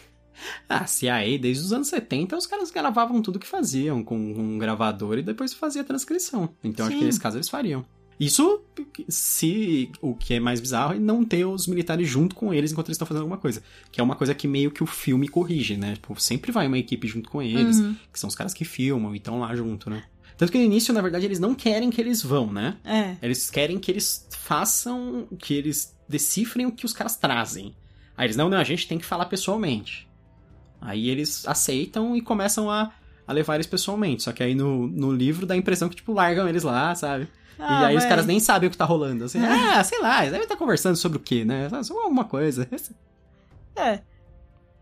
Ah, 0.69 0.87
CIA, 0.87 1.39
desde 1.39 1.65
os 1.65 1.73
anos 1.73 1.89
70, 1.89 2.37
os 2.37 2.47
caras 2.47 2.71
gravavam 2.71 3.21
tudo 3.21 3.39
que 3.39 3.47
faziam 3.47 4.03
com 4.03 4.17
um 4.19 4.59
gravador 4.59 5.19
e 5.19 5.23
depois 5.23 5.53
fazia 5.53 5.83
a 5.83 5.85
transcrição. 5.85 6.49
Então 6.65 6.87
acho 6.87 6.95
Sim. 6.95 7.01
que 7.01 7.05
nesse 7.05 7.21
caso 7.21 7.37
eles 7.37 7.49
fariam. 7.49 7.85
Isso 8.19 8.61
se 9.09 9.91
o 10.03 10.15
que 10.15 10.35
é 10.35 10.41
mais 10.41 10.61
bizarro 10.61 10.95
é 10.95 10.99
não 10.99 11.25
ter 11.25 11.45
os 11.47 11.67
militares 11.67 12.07
junto 12.09 12.35
com 12.37 12.53
eles 12.53 12.71
enquanto 12.71 12.89
eles 12.89 12.97
estão 12.97 13.07
fazendo 13.07 13.23
alguma 13.23 13.39
coisa. 13.39 13.63
Que 13.91 14.01
é 14.01 14.05
uma 14.05 14.15
coisa 14.15 14.35
que 14.35 14.47
meio 14.47 14.71
que 14.71 14.83
o 14.83 14.87
filme 14.87 15.27
corrige, 15.27 15.77
né? 15.77 15.95
Tipo, 15.95 16.21
sempre 16.21 16.53
vai 16.53 16.67
uma 16.67 16.79
equipe 16.79 17.09
junto 17.09 17.31
com 17.31 17.41
eles, 17.41 17.79
Uhum. 17.79 17.97
que 18.13 18.21
são 18.21 18.29
os 18.29 18.35
caras 18.35 18.53
que 18.53 18.65
filmam 18.65 19.15
e 19.15 19.19
estão 19.19 19.41
lá 19.41 19.55
junto, 19.57 19.89
né? 19.89 20.05
Tanto 20.37 20.53
que 20.53 20.59
no 20.59 20.65
início, 20.65 20.93
na 20.95 21.01
verdade, 21.03 21.25
eles 21.27 21.39
não 21.39 21.55
querem 21.55 21.91
que 21.91 22.01
eles 22.01 22.23
vão, 22.23 22.53
né? 22.53 22.77
É. 22.85 23.17
Eles 23.23 23.51
querem 23.51 23.79
que 23.79 23.91
eles 23.91 24.27
façam, 24.31 25.27
que 25.39 25.55
eles 25.55 25.95
decifrem 26.09 26.67
o 26.67 26.73
que 26.73 26.85
os 26.87 26.93
caras 26.93 27.17
trazem. 27.17 27.75
Aí 28.17 28.27
eles, 28.27 28.37
não, 28.37 28.49
não, 28.51 28.59
a 28.59 28.65
gente 28.65 28.87
tem 28.87 28.99
que 28.99 29.05
falar 29.05 29.27
pessoalmente. 29.27 30.07
Aí 30.81 31.09
eles 31.09 31.47
aceitam 31.47 32.17
e 32.17 32.21
começam 32.21 32.71
a, 32.71 32.93
a 33.27 33.33
levar 33.33 33.57
eles 33.57 33.67
pessoalmente. 33.67 34.23
Só 34.23 34.33
que 34.33 34.43
aí 34.43 34.55
no, 34.55 34.87
no 34.87 35.13
livro 35.13 35.47
dá 35.47 35.55
a 35.55 35.57
impressão 35.57 35.89
que, 35.89 35.97
tipo, 35.97 36.13
largam 36.13 36.49
eles 36.49 36.63
lá, 36.63 36.95
sabe? 36.95 37.29
Ah, 37.59 37.83
e 37.83 37.85
aí 37.87 37.97
os 37.97 38.03
vai. 38.03 38.09
caras 38.09 38.27
nem 38.27 38.41
sabem 38.41 38.69
o 38.69 38.71
que 38.71 38.77
tá 38.77 38.85
rolando. 38.85 39.25
Assim, 39.25 39.39
ah, 39.39 39.85
sei 39.85 40.01
lá, 40.01 40.21
eles 40.21 40.33
devem 40.33 40.45
estar 40.45 40.57
conversando 40.57 40.97
sobre 40.97 41.19
o 41.19 41.21
quê, 41.21 41.45
né? 41.45 41.69
Sobre 41.83 42.03
alguma 42.03 42.25
coisa. 42.25 42.67
É. 43.77 44.01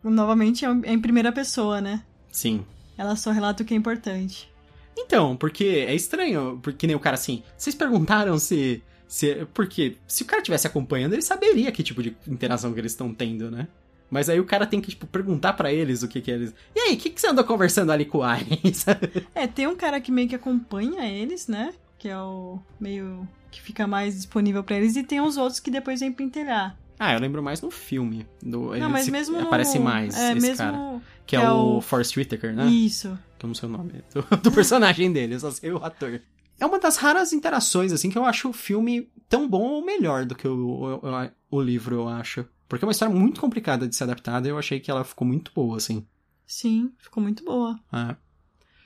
Novamente 0.02 0.64
é 0.64 0.68
em 0.68 1.00
primeira 1.00 1.32
pessoa, 1.32 1.80
né? 1.80 2.02
Sim. 2.30 2.64
Ela 2.96 3.16
só 3.16 3.30
relata 3.30 3.62
o 3.62 3.66
que 3.66 3.74
é 3.74 3.76
importante. 3.76 4.50
Então, 4.96 5.36
porque 5.36 5.84
é 5.86 5.94
estranho, 5.94 6.58
porque 6.62 6.86
nem 6.86 6.96
o 6.96 7.00
cara 7.00 7.14
assim, 7.14 7.42
vocês 7.56 7.74
perguntaram 7.74 8.38
se. 8.38 8.82
se 9.06 9.46
porque 9.54 9.96
se 10.06 10.22
o 10.22 10.26
cara 10.26 10.40
estivesse 10.40 10.66
acompanhando, 10.66 11.12
ele 11.12 11.22
saberia 11.22 11.70
que 11.70 11.82
tipo 11.82 12.02
de 12.02 12.16
interação 12.26 12.72
que 12.72 12.80
eles 12.80 12.92
estão 12.92 13.12
tendo, 13.14 13.50
né? 13.50 13.68
Mas 14.10 14.28
aí 14.28 14.40
o 14.40 14.44
cara 14.46 14.66
tem 14.66 14.80
que, 14.80 14.90
tipo, 14.90 15.06
perguntar 15.06 15.52
pra 15.52 15.72
eles 15.72 16.02
o 16.02 16.08
que 16.08 16.20
que 16.20 16.30
eles. 16.30 16.54
E 16.74 16.80
aí, 16.80 16.94
o 16.94 16.98
que, 16.98 17.10
que 17.10 17.20
você 17.20 17.26
andou 17.28 17.44
conversando 17.44 17.92
ali 17.92 18.04
com 18.06 18.18
o 18.18 18.22
Alien? 18.22 18.60
É, 19.34 19.46
tem 19.46 19.66
um 19.66 19.76
cara 19.76 20.00
que 20.00 20.10
meio 20.10 20.28
que 20.28 20.34
acompanha 20.34 21.04
eles, 21.06 21.46
né? 21.48 21.74
Que 21.98 22.08
é 22.08 22.18
o 22.18 22.58
meio 22.80 23.28
que 23.50 23.60
fica 23.60 23.86
mais 23.86 24.14
disponível 24.14 24.62
pra 24.64 24.76
eles. 24.76 24.96
E 24.96 25.02
tem 25.02 25.20
os 25.20 25.36
outros 25.36 25.60
que 25.60 25.70
depois 25.70 26.00
vem 26.00 26.12
pentelhar. 26.12 26.76
ah, 26.98 27.12
eu 27.14 27.20
lembro 27.20 27.42
mais 27.42 27.60
no 27.60 27.70
filme. 27.70 28.26
Do, 28.42 28.74
Não, 28.76 28.88
mas 28.88 29.04
se- 29.04 29.10
mesmo 29.10 29.36
no... 29.38 29.46
Aparece 29.46 29.78
mais 29.78 30.16
é, 30.16 30.32
esse 30.32 30.40
mesmo... 30.40 30.56
cara. 30.56 30.78
Que 31.26 31.36
que 31.36 31.36
é, 31.36 31.40
é 31.40 31.50
o, 31.50 31.76
o- 31.76 31.80
Forrest 31.82 32.16
Whitaker, 32.16 32.54
né? 32.54 32.66
Isso. 32.66 33.18
Que 33.38 33.44
eu 33.44 33.48
não 33.48 33.54
sei 33.54 33.68
o 33.68 33.72
nome 33.72 34.02
do, 34.14 34.22
do 34.42 34.50
personagem 34.52 35.12
dele, 35.12 35.34
eu 35.34 35.40
só 35.40 35.50
sei 35.50 35.70
o 35.72 35.76
ator. 35.84 36.22
É 36.58 36.64
uma 36.66 36.78
das 36.80 36.96
raras 36.96 37.32
interações, 37.32 37.92
assim, 37.92 38.08
que 38.10 38.16
eu 38.18 38.24
acho 38.24 38.48
o 38.48 38.52
filme 38.52 39.08
tão 39.28 39.46
bom 39.48 39.62
ou 39.68 39.84
melhor 39.84 40.24
do 40.24 40.34
que 40.34 40.48
o, 40.48 40.98
o, 41.02 41.30
o 41.50 41.60
livro, 41.60 41.96
eu 41.96 42.08
acho. 42.08 42.44
Porque 42.68 42.84
é 42.84 42.86
uma 42.86 42.92
história 42.92 43.14
muito 43.14 43.40
complicada 43.40 43.88
de 43.88 43.96
ser 43.96 44.04
adaptada 44.04 44.46
e 44.46 44.50
eu 44.50 44.58
achei 44.58 44.78
que 44.80 44.90
ela 44.90 45.04
ficou 45.04 45.26
muito 45.26 45.50
boa, 45.54 45.76
assim. 45.76 46.06
Sim, 46.46 46.92
ficou 46.98 47.22
muito 47.22 47.44
boa. 47.44 47.78
Ah, 47.90 48.16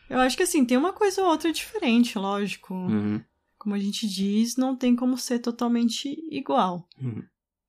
Eu 0.08 0.20
acho 0.20 0.36
que 0.36 0.42
assim, 0.42 0.64
tem 0.64 0.76
uma 0.76 0.92
coisa 0.92 1.22
ou 1.22 1.28
outra 1.28 1.52
diferente, 1.52 2.18
lógico. 2.18 2.74
uhum, 2.74 3.20
Como 3.58 3.74
a 3.74 3.78
gente 3.78 4.06
diz, 4.08 4.56
não 4.56 4.76
tem 4.76 4.94
como 4.94 5.16
ser 5.18 5.38
totalmente 5.40 6.08
igual. 6.30 6.88
uhum. 7.00 7.22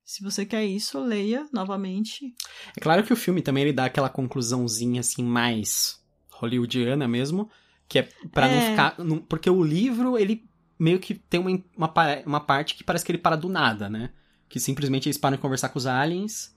Se 0.04 0.22
você 0.22 0.44
quer 0.44 0.64
isso, 0.66 1.00
leia 1.00 1.48
novamente. 1.52 2.34
É 2.76 2.80
claro 2.80 3.02
que 3.02 3.12
o 3.12 3.16
filme 3.16 3.40
também 3.40 3.62
ele 3.64 3.72
dá 3.72 3.86
aquela 3.86 4.10
conclusãozinha, 4.10 5.00
assim, 5.00 5.24
mais 5.24 5.98
hollywoodiana 6.30 7.08
mesmo, 7.08 7.48
que 7.88 7.98
é 8.00 8.02
pra 8.32 8.46
não 8.48 8.58
É. 8.58 8.60
ficar... 8.70 8.98
não- 8.98 9.18
porque 9.18 9.48
o 9.48 9.62
livro, 9.64 10.18
ele 10.18 10.44
meio 10.78 10.98
que 10.98 11.14
tem 11.14 11.40
uma, 11.40 11.50
uma, 11.76 11.94
uma 12.26 12.40
parte 12.40 12.74
que 12.74 12.84
parece 12.84 13.04
que 13.04 13.12
ele 13.12 13.18
para 13.18 13.36
do 13.36 13.48
nada, 13.48 13.88
né? 13.88 14.10
Que 14.54 14.60
simplesmente 14.60 15.08
eles 15.08 15.18
param 15.18 15.34
de 15.36 15.42
conversar 15.42 15.68
com 15.70 15.78
os 15.80 15.84
aliens, 15.84 16.54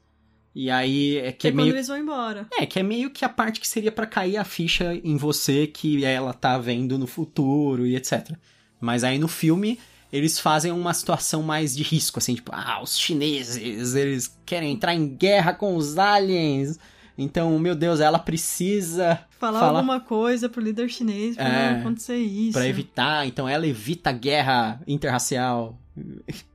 e 0.54 0.70
aí 0.70 1.18
é 1.18 1.32
que 1.32 1.48
é 1.48 1.50
é 1.50 1.54
meio 1.54 1.70
eles 1.74 1.88
vão 1.88 1.98
embora. 1.98 2.46
É, 2.56 2.64
que 2.64 2.78
é 2.78 2.84
meio 2.84 3.10
que 3.10 3.26
a 3.26 3.30
parte 3.30 3.60
que 3.60 3.68
seria 3.68 3.92
pra 3.92 4.06
cair 4.06 4.38
a 4.38 4.44
ficha 4.44 4.94
em 5.04 5.18
você 5.18 5.66
que 5.66 6.06
ela 6.06 6.32
tá 6.32 6.60
vendo 6.60 6.96
no 7.00 7.08
futuro 7.08 7.88
e 7.88 7.96
etc. 7.96 8.34
Mas 8.80 9.04
aí 9.04 9.18
no 9.18 9.28
filme 9.28 9.80
eles 10.14 10.40
fazem 10.40 10.72
uma 10.72 10.94
situação 10.94 11.42
mais 11.42 11.76
de 11.76 11.82
risco, 11.82 12.20
assim, 12.20 12.36
tipo, 12.36 12.52
ah, 12.54 12.80
os 12.84 12.96
chineses, 13.00 13.96
eles 13.96 14.40
querem 14.46 14.74
entrar 14.74 14.94
em 14.94 15.08
guerra 15.08 15.54
com 15.56 15.76
os 15.76 15.98
aliens. 15.98 16.78
Então, 17.18 17.58
meu 17.58 17.74
Deus, 17.74 18.00
ela 18.00 18.20
precisa 18.20 19.26
Falar 19.40 19.60
Fala- 19.60 19.80
alguma 19.80 20.00
coisa 20.00 20.48
pro 20.48 20.62
líder 20.62 20.88
chinês 20.88 21.36
pra 21.36 21.46
É, 21.48 21.74
não 21.74 21.80
acontecer 21.82 22.18
isso. 22.18 22.54
Pra 22.54 22.68
evitar, 22.68 23.26
então 23.26 23.50
ela 23.50 23.66
evita 23.66 24.12
a 24.12 24.14
guerra 24.14 24.80
interracial. 24.88 25.80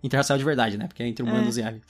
Interracial 0.03 0.39
de 0.39 0.45
verdade, 0.45 0.77
né? 0.79 0.87
Porque 0.87 1.03
é 1.03 1.09
entre 1.09 1.23
humanos 1.25 1.57
e 1.57 1.63
aliens. 1.63 1.83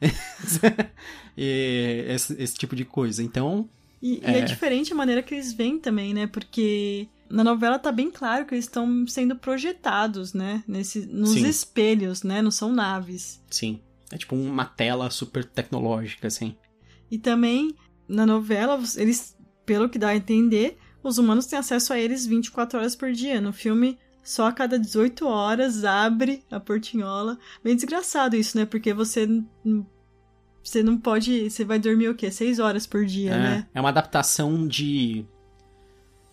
e 1.36 2.04
esse, 2.08 2.40
esse 2.42 2.54
tipo 2.54 2.74
de 2.76 2.84
coisa. 2.84 3.22
Então, 3.22 3.68
E, 4.02 4.18
e 4.20 4.24
é 4.24 4.38
É. 4.38 4.42
diferente 4.42 4.92
a 4.92 4.96
maneira 4.96 5.22
que 5.22 5.34
eles 5.34 5.52
vêm 5.52 5.78
também, 5.78 6.14
né? 6.14 6.26
Porque 6.26 7.06
na 7.28 7.44
novela 7.44 7.78
tá 7.78 7.92
bem 7.92 8.10
claro 8.10 8.46
que 8.46 8.54
eles 8.54 8.64
estão 8.64 9.06
sendo 9.06 9.36
projetados, 9.36 10.32
né? 10.32 10.64
Nesse, 10.66 11.06
nos 11.06 11.30
Sim. 11.32 11.46
espelhos, 11.46 12.22
né? 12.22 12.40
Não 12.42 12.50
são 12.50 12.72
naves. 12.72 13.42
sim. 13.50 13.80
É 14.12 14.18
tipo 14.18 14.34
uma 14.34 14.64
tela 14.64 15.08
super 15.08 15.44
tecnológica, 15.44 16.26
assim. 16.26 16.56
E 17.08 17.16
também, 17.16 17.76
na 18.08 18.26
novela, 18.26 18.76
eles, 18.96 19.36
pelo 19.64 19.88
que 19.88 20.00
dá 20.00 20.08
a 20.08 20.16
entender, 20.16 20.76
os 21.00 21.16
humanos 21.16 21.46
têm 21.46 21.56
acesso 21.56 21.92
a 21.92 22.00
eles 22.00 22.26
24 22.26 22.80
horas 22.80 22.96
por 22.96 23.12
dia. 23.12 23.40
No 23.40 23.52
filme, 23.52 23.96
só 24.30 24.46
a 24.46 24.52
cada 24.52 24.78
18 24.78 25.26
horas 25.26 25.84
abre 25.84 26.44
a 26.50 26.60
portinhola. 26.60 27.36
Bem 27.64 27.74
desgraçado 27.74 28.36
isso, 28.36 28.56
né? 28.56 28.64
Porque 28.64 28.94
você. 28.94 29.26
Você 30.62 30.82
não 30.82 30.96
pode. 30.98 31.50
Você 31.50 31.64
vai 31.64 31.78
dormir 31.78 32.08
o 32.08 32.14
quê? 32.14 32.30
6 32.30 32.58
horas 32.60 32.86
por 32.86 33.04
dia, 33.04 33.32
É, 33.32 33.38
né? 33.38 33.66
é 33.74 33.80
uma 33.80 33.88
adaptação 33.88 34.68
de. 34.68 35.24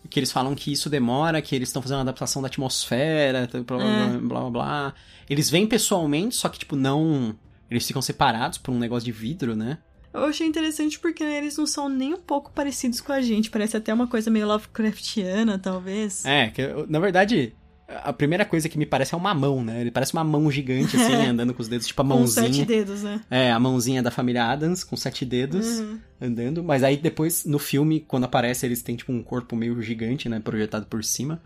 Que 0.09 0.19
eles 0.19 0.31
falam 0.31 0.53
que 0.53 0.71
isso 0.71 0.89
demora, 0.89 1.41
que 1.41 1.55
eles 1.55 1.69
estão 1.69 1.81
fazendo 1.81 1.97
uma 1.97 2.03
adaptação 2.03 2.41
da 2.41 2.47
atmosfera, 2.47 3.49
blá 3.51 3.77
blá, 3.77 3.85
É. 3.85 4.17
blá 4.19 4.39
blá 4.41 4.49
blá. 4.49 4.93
Eles 5.29 5.49
vêm 5.49 5.65
pessoalmente, 5.67 6.35
só 6.35 6.49
que, 6.49 6.59
tipo, 6.59 6.75
não. 6.75 7.35
Eles 7.69 7.85
ficam 7.85 8.01
separados 8.01 8.57
por 8.59 8.71
um 8.71 8.77
negócio 8.79 9.05
de 9.05 9.11
vidro, 9.11 9.55
né? 9.55 9.79
Eu 10.13 10.23
achei 10.25 10.47
interessante 10.47 10.97
porque 10.99 11.23
né, 11.23 11.37
eles 11.39 11.57
não 11.57 11.65
são 11.67 11.89
nem 11.89 12.13
um 12.13 12.21
pouco 12.21 12.51
parecidos 12.53 13.01
com 13.01 13.11
a 13.11 13.21
gente. 13.21 13.49
Parece 13.49 13.75
até 13.75 13.93
uma 13.93 14.07
coisa 14.07 14.31
meio 14.31 14.47
Lovecraftiana, 14.47 15.59
talvez. 15.59 16.23
É, 16.25 16.47
que, 16.49 16.61
na 16.87 16.99
verdade, 16.99 17.53
a 17.87 18.11
primeira 18.11 18.43
coisa 18.43 18.67
que 18.67 18.77
me 18.77 18.85
parece 18.85 19.13
é 19.13 19.17
uma 19.17 19.33
mão, 19.33 19.63
né? 19.63 19.79
Ele 19.79 19.91
parece 19.91 20.11
uma 20.11 20.23
mão 20.23 20.51
gigante, 20.51 20.97
assim, 20.97 21.13
andando 21.27 21.53
com 21.53 21.61
os 21.61 21.69
dedos, 21.69 21.87
tipo 21.87 22.01
a 22.01 22.05
mãozinha. 22.05 22.47
Com 22.47 22.53
sete 22.53 22.65
dedos, 22.65 23.01
né? 23.01 23.21
É, 23.31 23.51
a 23.51 23.59
mãozinha 23.59 24.03
da 24.03 24.11
família 24.11 24.45
Adams, 24.45 24.83
com 24.83 24.97
sete 24.97 25.23
dedos, 25.23 25.79
uhum. 25.79 25.99
andando. 26.19 26.63
Mas 26.63 26.83
aí 26.83 26.97
depois, 26.97 27.45
no 27.45 27.57
filme, 27.57 28.01
quando 28.01 28.25
aparece, 28.25 28.65
eles 28.65 28.81
têm, 28.81 28.97
tipo, 28.97 29.11
um 29.13 29.23
corpo 29.23 29.55
meio 29.55 29.81
gigante, 29.81 30.27
né? 30.27 30.39
Projetado 30.41 30.85
por 30.85 31.01
cima. 31.03 31.41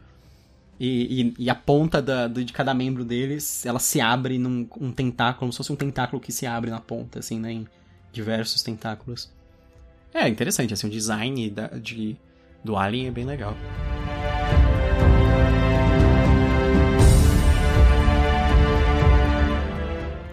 E, 0.80 1.21
e, 1.38 1.45
e 1.45 1.49
a 1.49 1.54
ponta 1.54 2.01
da, 2.01 2.27
de 2.27 2.51
cada 2.51 2.73
membro 2.73 3.06
deles, 3.06 3.63
ela 3.63 3.77
se 3.77 4.01
abre 4.01 4.39
num 4.39 4.67
um 4.80 4.91
tentáculo, 4.91 5.41
como 5.41 5.51
se 5.51 5.58
fosse 5.58 5.71
um 5.71 5.75
tentáculo 5.75 6.19
que 6.19 6.32
se 6.32 6.47
abre 6.47 6.71
na 6.71 6.80
ponta, 6.80 7.19
assim, 7.19 7.39
né? 7.39 7.51
Em 7.51 7.67
diversos 8.12 8.63
tentáculos. 8.63 9.32
É, 10.12 10.27
interessante, 10.27 10.73
assim, 10.73 10.88
o 10.88 10.89
design 10.89 11.51
da, 11.51 11.67
de, 11.67 12.17
do 12.63 12.75
Alien 12.75 13.08
é 13.08 13.12
bem 13.12 13.25
legal. 13.25 13.56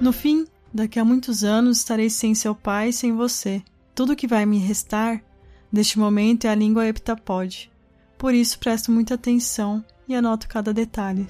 No 0.00 0.12
fim, 0.12 0.46
daqui 0.72 1.00
a 1.00 1.04
muitos 1.04 1.42
anos 1.42 1.78
estarei 1.78 2.08
sem 2.08 2.32
seu 2.32 2.54
pai 2.54 2.90
e 2.90 2.92
sem 2.92 3.12
você. 3.12 3.61
Tudo 3.96 4.14
que 4.14 4.28
vai 4.28 4.46
me 4.46 4.56
restar 4.58 5.20
deste 5.72 5.98
momento 5.98 6.46
é 6.46 6.50
a 6.50 6.54
língua 6.54 6.87
heptapode. 6.87 7.68
Por 8.16 8.32
isso 8.32 8.61
presto 8.61 8.92
muita 8.92 9.14
atenção 9.14 9.84
e 10.06 10.14
anoto 10.14 10.46
cada 10.46 10.72
detalhe. 10.72 11.26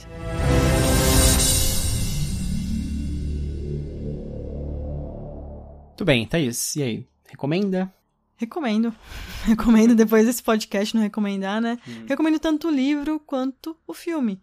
Tudo 5.97 6.07
bem, 6.07 6.27
Thaís. 6.27 6.77
E 6.77 6.83
aí? 6.83 7.07
Recomenda? 7.27 7.91
Recomendo. 8.37 8.95
Recomendo 9.45 9.95
depois 9.95 10.27
desse 10.27 10.43
podcast 10.43 10.95
não 10.95 11.03
recomendar, 11.03 11.59
né? 11.63 11.79
Hum. 11.89 12.05
Recomendo 12.07 12.39
tanto 12.39 12.69
o 12.69 12.71
livro 12.71 13.19
quanto 13.19 13.75
o 13.87 13.95
filme. 13.95 14.39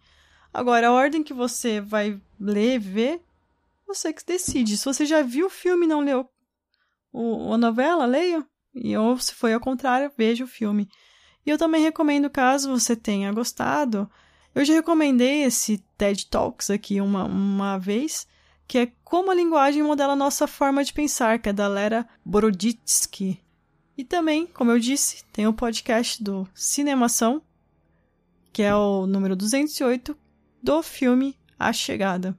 Agora, 0.52 0.88
a 0.88 0.92
ordem 0.92 1.22
que 1.22 1.32
você 1.32 1.80
vai 1.80 2.20
ler, 2.40 2.80
ver, 2.80 3.20
você 3.86 4.12
que 4.12 4.24
decide. 4.24 4.76
Se 4.76 4.84
você 4.84 5.06
já 5.06 5.22
viu 5.22 5.46
o 5.46 5.50
filme 5.50 5.86
e 5.86 5.88
não 5.88 6.00
leu 6.00 6.28
o, 7.16 7.54
a 7.54 7.58
novela, 7.58 8.04
leia. 8.04 8.46
E, 8.74 8.94
ou 8.96 9.18
se 9.18 9.34
foi 9.34 9.54
ao 9.54 9.60
contrário, 9.60 10.12
veja 10.16 10.44
o 10.44 10.48
filme. 10.48 10.88
E 11.44 11.50
eu 11.50 11.56
também 11.56 11.82
recomendo, 11.82 12.28
caso 12.28 12.70
você 12.70 12.94
tenha 12.94 13.32
gostado, 13.32 14.10
eu 14.54 14.64
já 14.64 14.74
recomendei 14.74 15.44
esse 15.44 15.78
TED 15.96 16.26
Talks 16.26 16.70
aqui 16.70 17.00
uma, 17.00 17.24
uma 17.24 17.78
vez, 17.78 18.26
que 18.66 18.78
é 18.78 18.92
Como 19.04 19.30
a 19.30 19.34
Linguagem 19.34 19.82
Modela 19.82 20.14
a 20.14 20.16
Nossa 20.16 20.46
Forma 20.46 20.84
de 20.84 20.92
Pensar, 20.92 21.38
que 21.38 21.48
é 21.48 21.52
da 21.52 21.68
Lera 21.68 22.06
Boroditsky. 22.24 23.40
E 23.96 24.04
também, 24.04 24.46
como 24.46 24.70
eu 24.70 24.78
disse, 24.78 25.24
tem 25.32 25.46
o 25.46 25.54
podcast 25.54 26.22
do 26.22 26.46
Cinemação, 26.54 27.40
que 28.52 28.62
é 28.62 28.74
o 28.74 29.06
número 29.06 29.34
208, 29.34 30.16
do 30.62 30.82
filme 30.82 31.38
A 31.58 31.72
Chegada. 31.72 32.38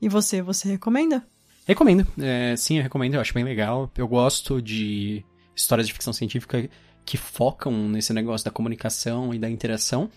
E 0.00 0.08
você, 0.08 0.40
você 0.42 0.68
recomenda? 0.68 1.26
Recomendo. 1.66 2.06
É, 2.18 2.54
sim, 2.56 2.76
eu 2.76 2.82
recomendo. 2.82 3.14
Eu 3.14 3.20
acho 3.20 3.34
bem 3.34 3.44
legal. 3.44 3.90
Eu 3.96 4.08
gosto 4.08 4.62
de 4.62 5.24
histórias 5.54 5.86
de 5.86 5.92
ficção 5.92 6.12
científica 6.12 6.68
que 7.04 7.16
focam 7.16 7.72
nesse 7.88 8.12
negócio 8.12 8.44
da 8.44 8.50
comunicação 8.50 9.34
e 9.34 9.38
da 9.38 9.50
interação. 9.50 10.10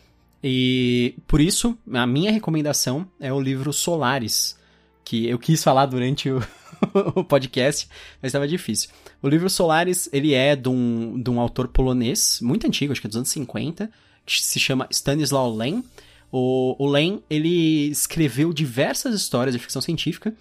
E 0.43 1.15
por 1.27 1.39
isso, 1.39 1.77
a 1.93 2.05
minha 2.07 2.31
recomendação 2.31 3.07
é 3.19 3.31
o 3.31 3.39
livro 3.39 3.71
Solares, 3.71 4.57
que 5.03 5.27
eu 5.27 5.37
quis 5.37 5.63
falar 5.63 5.85
durante 5.85 6.29
o, 6.29 6.41
o 7.15 7.23
podcast, 7.23 7.87
mas 8.21 8.29
estava 8.29 8.47
difícil. 8.47 8.89
O 9.21 9.29
livro 9.29 9.49
Solares, 9.49 10.09
ele 10.11 10.33
é 10.33 10.55
de 10.55 10.69
um, 10.69 11.21
de 11.21 11.29
um 11.29 11.39
autor 11.39 11.67
polonês, 11.67 12.39
muito 12.41 12.65
antigo, 12.65 12.91
acho 12.91 13.01
que 13.01 13.07
é 13.07 13.09
dos 13.09 13.17
anos 13.17 13.29
50, 13.29 13.91
que 14.25 14.43
se 14.43 14.59
chama 14.59 14.87
Stanislaw 14.91 15.53
Lem. 15.53 15.83
O, 16.31 16.75
o 16.79 16.97
ele 17.29 17.89
escreveu 17.89 18.53
diversas 18.53 19.13
histórias 19.13 19.53
de 19.53 19.59
ficção 19.59 19.81
científica 19.81 20.33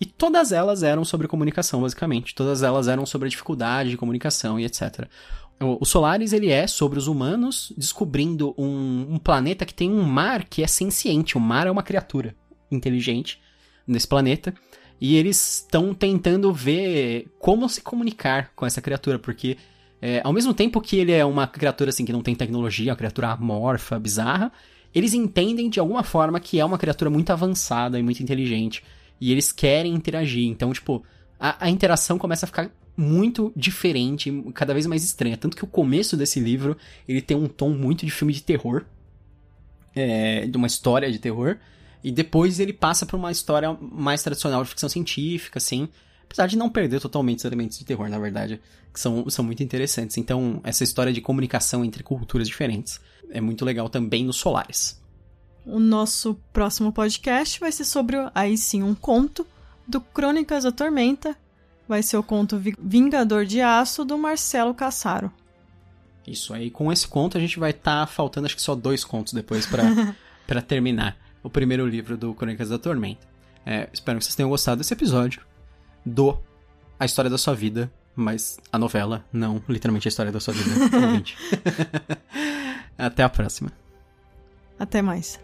e 0.00 0.04
todas 0.04 0.52
elas 0.52 0.82
eram 0.82 1.04
sobre 1.04 1.28
comunicação, 1.28 1.80
basicamente. 1.80 2.34
Todas 2.34 2.62
elas 2.62 2.88
eram 2.88 3.06
sobre 3.06 3.26
a 3.26 3.30
dificuldade 3.30 3.90
de 3.90 3.96
comunicação 3.96 4.58
e 4.58 4.64
etc. 4.64 5.08
O, 5.60 5.78
o 5.80 5.84
Solaris, 5.84 6.32
ele 6.32 6.50
é 6.50 6.66
sobre 6.66 6.98
os 6.98 7.06
humanos 7.06 7.72
descobrindo 7.76 8.54
um, 8.58 9.14
um 9.14 9.18
planeta 9.18 9.64
que 9.64 9.72
tem 9.72 9.90
um 9.90 10.02
mar 10.02 10.44
que 10.44 10.62
é 10.62 10.66
senciente. 10.66 11.36
O 11.36 11.40
mar 11.40 11.66
é 11.66 11.70
uma 11.70 11.82
criatura 11.82 12.34
inteligente 12.70 13.40
nesse 13.86 14.06
planeta. 14.06 14.52
E 15.00 15.16
eles 15.16 15.58
estão 15.58 15.94
tentando 15.94 16.52
ver 16.52 17.28
como 17.38 17.68
se 17.68 17.82
comunicar 17.82 18.52
com 18.54 18.64
essa 18.66 18.80
criatura, 18.80 19.18
porque 19.18 19.58
é, 20.00 20.20
ao 20.24 20.32
mesmo 20.32 20.54
tempo 20.54 20.80
que 20.80 20.96
ele 20.96 21.12
é 21.12 21.24
uma 21.24 21.46
criatura 21.46 21.90
assim 21.90 22.04
que 22.04 22.12
não 22.12 22.22
tem 22.22 22.34
tecnologia, 22.34 22.92
uma 22.92 22.96
criatura 22.96 23.28
amorfa, 23.28 23.98
bizarra, 23.98 24.52
eles 24.96 25.12
entendem 25.12 25.68
de 25.68 25.78
alguma 25.78 26.02
forma 26.02 26.40
que 26.40 26.58
é 26.58 26.64
uma 26.64 26.78
criatura 26.78 27.10
muito 27.10 27.28
avançada 27.30 27.98
e 27.98 28.02
muito 28.02 28.22
inteligente. 28.22 28.82
E 29.20 29.30
eles 29.30 29.52
querem 29.52 29.94
interagir. 29.94 30.46
Então, 30.46 30.72
tipo, 30.72 31.04
a, 31.38 31.66
a 31.66 31.68
interação 31.68 32.16
começa 32.16 32.46
a 32.46 32.48
ficar 32.48 32.70
muito 32.96 33.52
diferente, 33.54 34.32
cada 34.54 34.72
vez 34.72 34.86
mais 34.86 35.04
estranha. 35.04 35.36
Tanto 35.36 35.54
que 35.54 35.64
o 35.64 35.66
começo 35.66 36.16
desse 36.16 36.40
livro, 36.40 36.78
ele 37.06 37.20
tem 37.20 37.36
um 37.36 37.46
tom 37.46 37.68
muito 37.68 38.06
de 38.06 38.10
filme 38.10 38.32
de 38.32 38.42
terror. 38.42 38.86
É, 39.94 40.46
de 40.46 40.56
uma 40.56 40.66
história 40.66 41.12
de 41.12 41.18
terror. 41.18 41.58
E 42.02 42.10
depois 42.10 42.58
ele 42.58 42.72
passa 42.72 43.04
para 43.04 43.18
uma 43.18 43.30
história 43.30 43.76
mais 43.78 44.22
tradicional 44.22 44.62
de 44.62 44.70
ficção 44.70 44.88
científica, 44.88 45.58
assim. 45.58 45.90
Apesar 46.26 46.46
de 46.46 46.56
não 46.56 46.68
perder 46.68 47.00
totalmente 47.00 47.38
os 47.38 47.44
elementos 47.44 47.78
de 47.78 47.84
terror, 47.84 48.08
na 48.08 48.18
verdade, 48.18 48.60
que 48.92 49.00
são, 49.00 49.28
são 49.30 49.44
muito 49.44 49.62
interessantes. 49.62 50.18
Então, 50.18 50.60
essa 50.64 50.84
história 50.84 51.12
de 51.12 51.20
comunicação 51.20 51.84
entre 51.84 52.02
culturas 52.02 52.46
diferentes 52.46 53.00
é 53.30 53.40
muito 53.40 53.64
legal 53.64 53.88
também 53.88 54.24
nos 54.24 54.36
Solares. 54.36 55.00
O 55.64 55.78
nosso 55.78 56.34
próximo 56.52 56.92
podcast 56.92 57.58
vai 57.58 57.72
ser 57.72 57.84
sobre, 57.84 58.16
aí 58.34 58.56
sim, 58.56 58.82
um 58.82 58.94
conto 58.94 59.46
do 59.86 60.00
Crônicas 60.00 60.64
da 60.64 60.72
Tormenta. 60.72 61.36
Vai 61.88 62.02
ser 62.02 62.16
o 62.16 62.22
conto 62.22 62.60
Vingador 62.78 63.44
de 63.44 63.60
Aço 63.60 64.04
do 64.04 64.18
Marcelo 64.18 64.74
Cassaro. 64.74 65.30
Isso 66.26 66.52
aí, 66.52 66.70
com 66.70 66.92
esse 66.92 67.06
conto 67.06 67.38
a 67.38 67.40
gente 67.40 67.58
vai 67.58 67.70
estar 67.70 68.00
tá 68.00 68.06
faltando 68.06 68.46
acho 68.46 68.56
que 68.56 68.62
só 68.62 68.74
dois 68.74 69.04
contos 69.04 69.32
depois 69.32 69.64
para 69.66 70.62
terminar 70.62 71.16
o 71.42 71.48
primeiro 71.48 71.86
livro 71.86 72.16
do 72.16 72.34
Crônicas 72.34 72.68
da 72.68 72.78
Tormenta. 72.78 73.26
É, 73.64 73.88
espero 73.92 74.18
que 74.18 74.24
vocês 74.24 74.34
tenham 74.34 74.50
gostado 74.50 74.78
desse 74.78 74.92
episódio 74.92 75.40
do 76.06 76.38
A 76.98 77.04
História 77.04 77.30
da 77.30 77.36
Sua 77.36 77.54
Vida, 77.54 77.92
mas 78.14 78.58
a 78.72 78.78
novela, 78.78 79.24
não 79.32 79.62
literalmente 79.68 80.08
a 80.08 80.10
história 80.10 80.32
da 80.32 80.40
sua 80.40 80.54
vida. 80.54 80.70
Até 82.96 83.22
a 83.22 83.28
próxima. 83.28 83.70
Até 84.78 85.02
mais. 85.02 85.38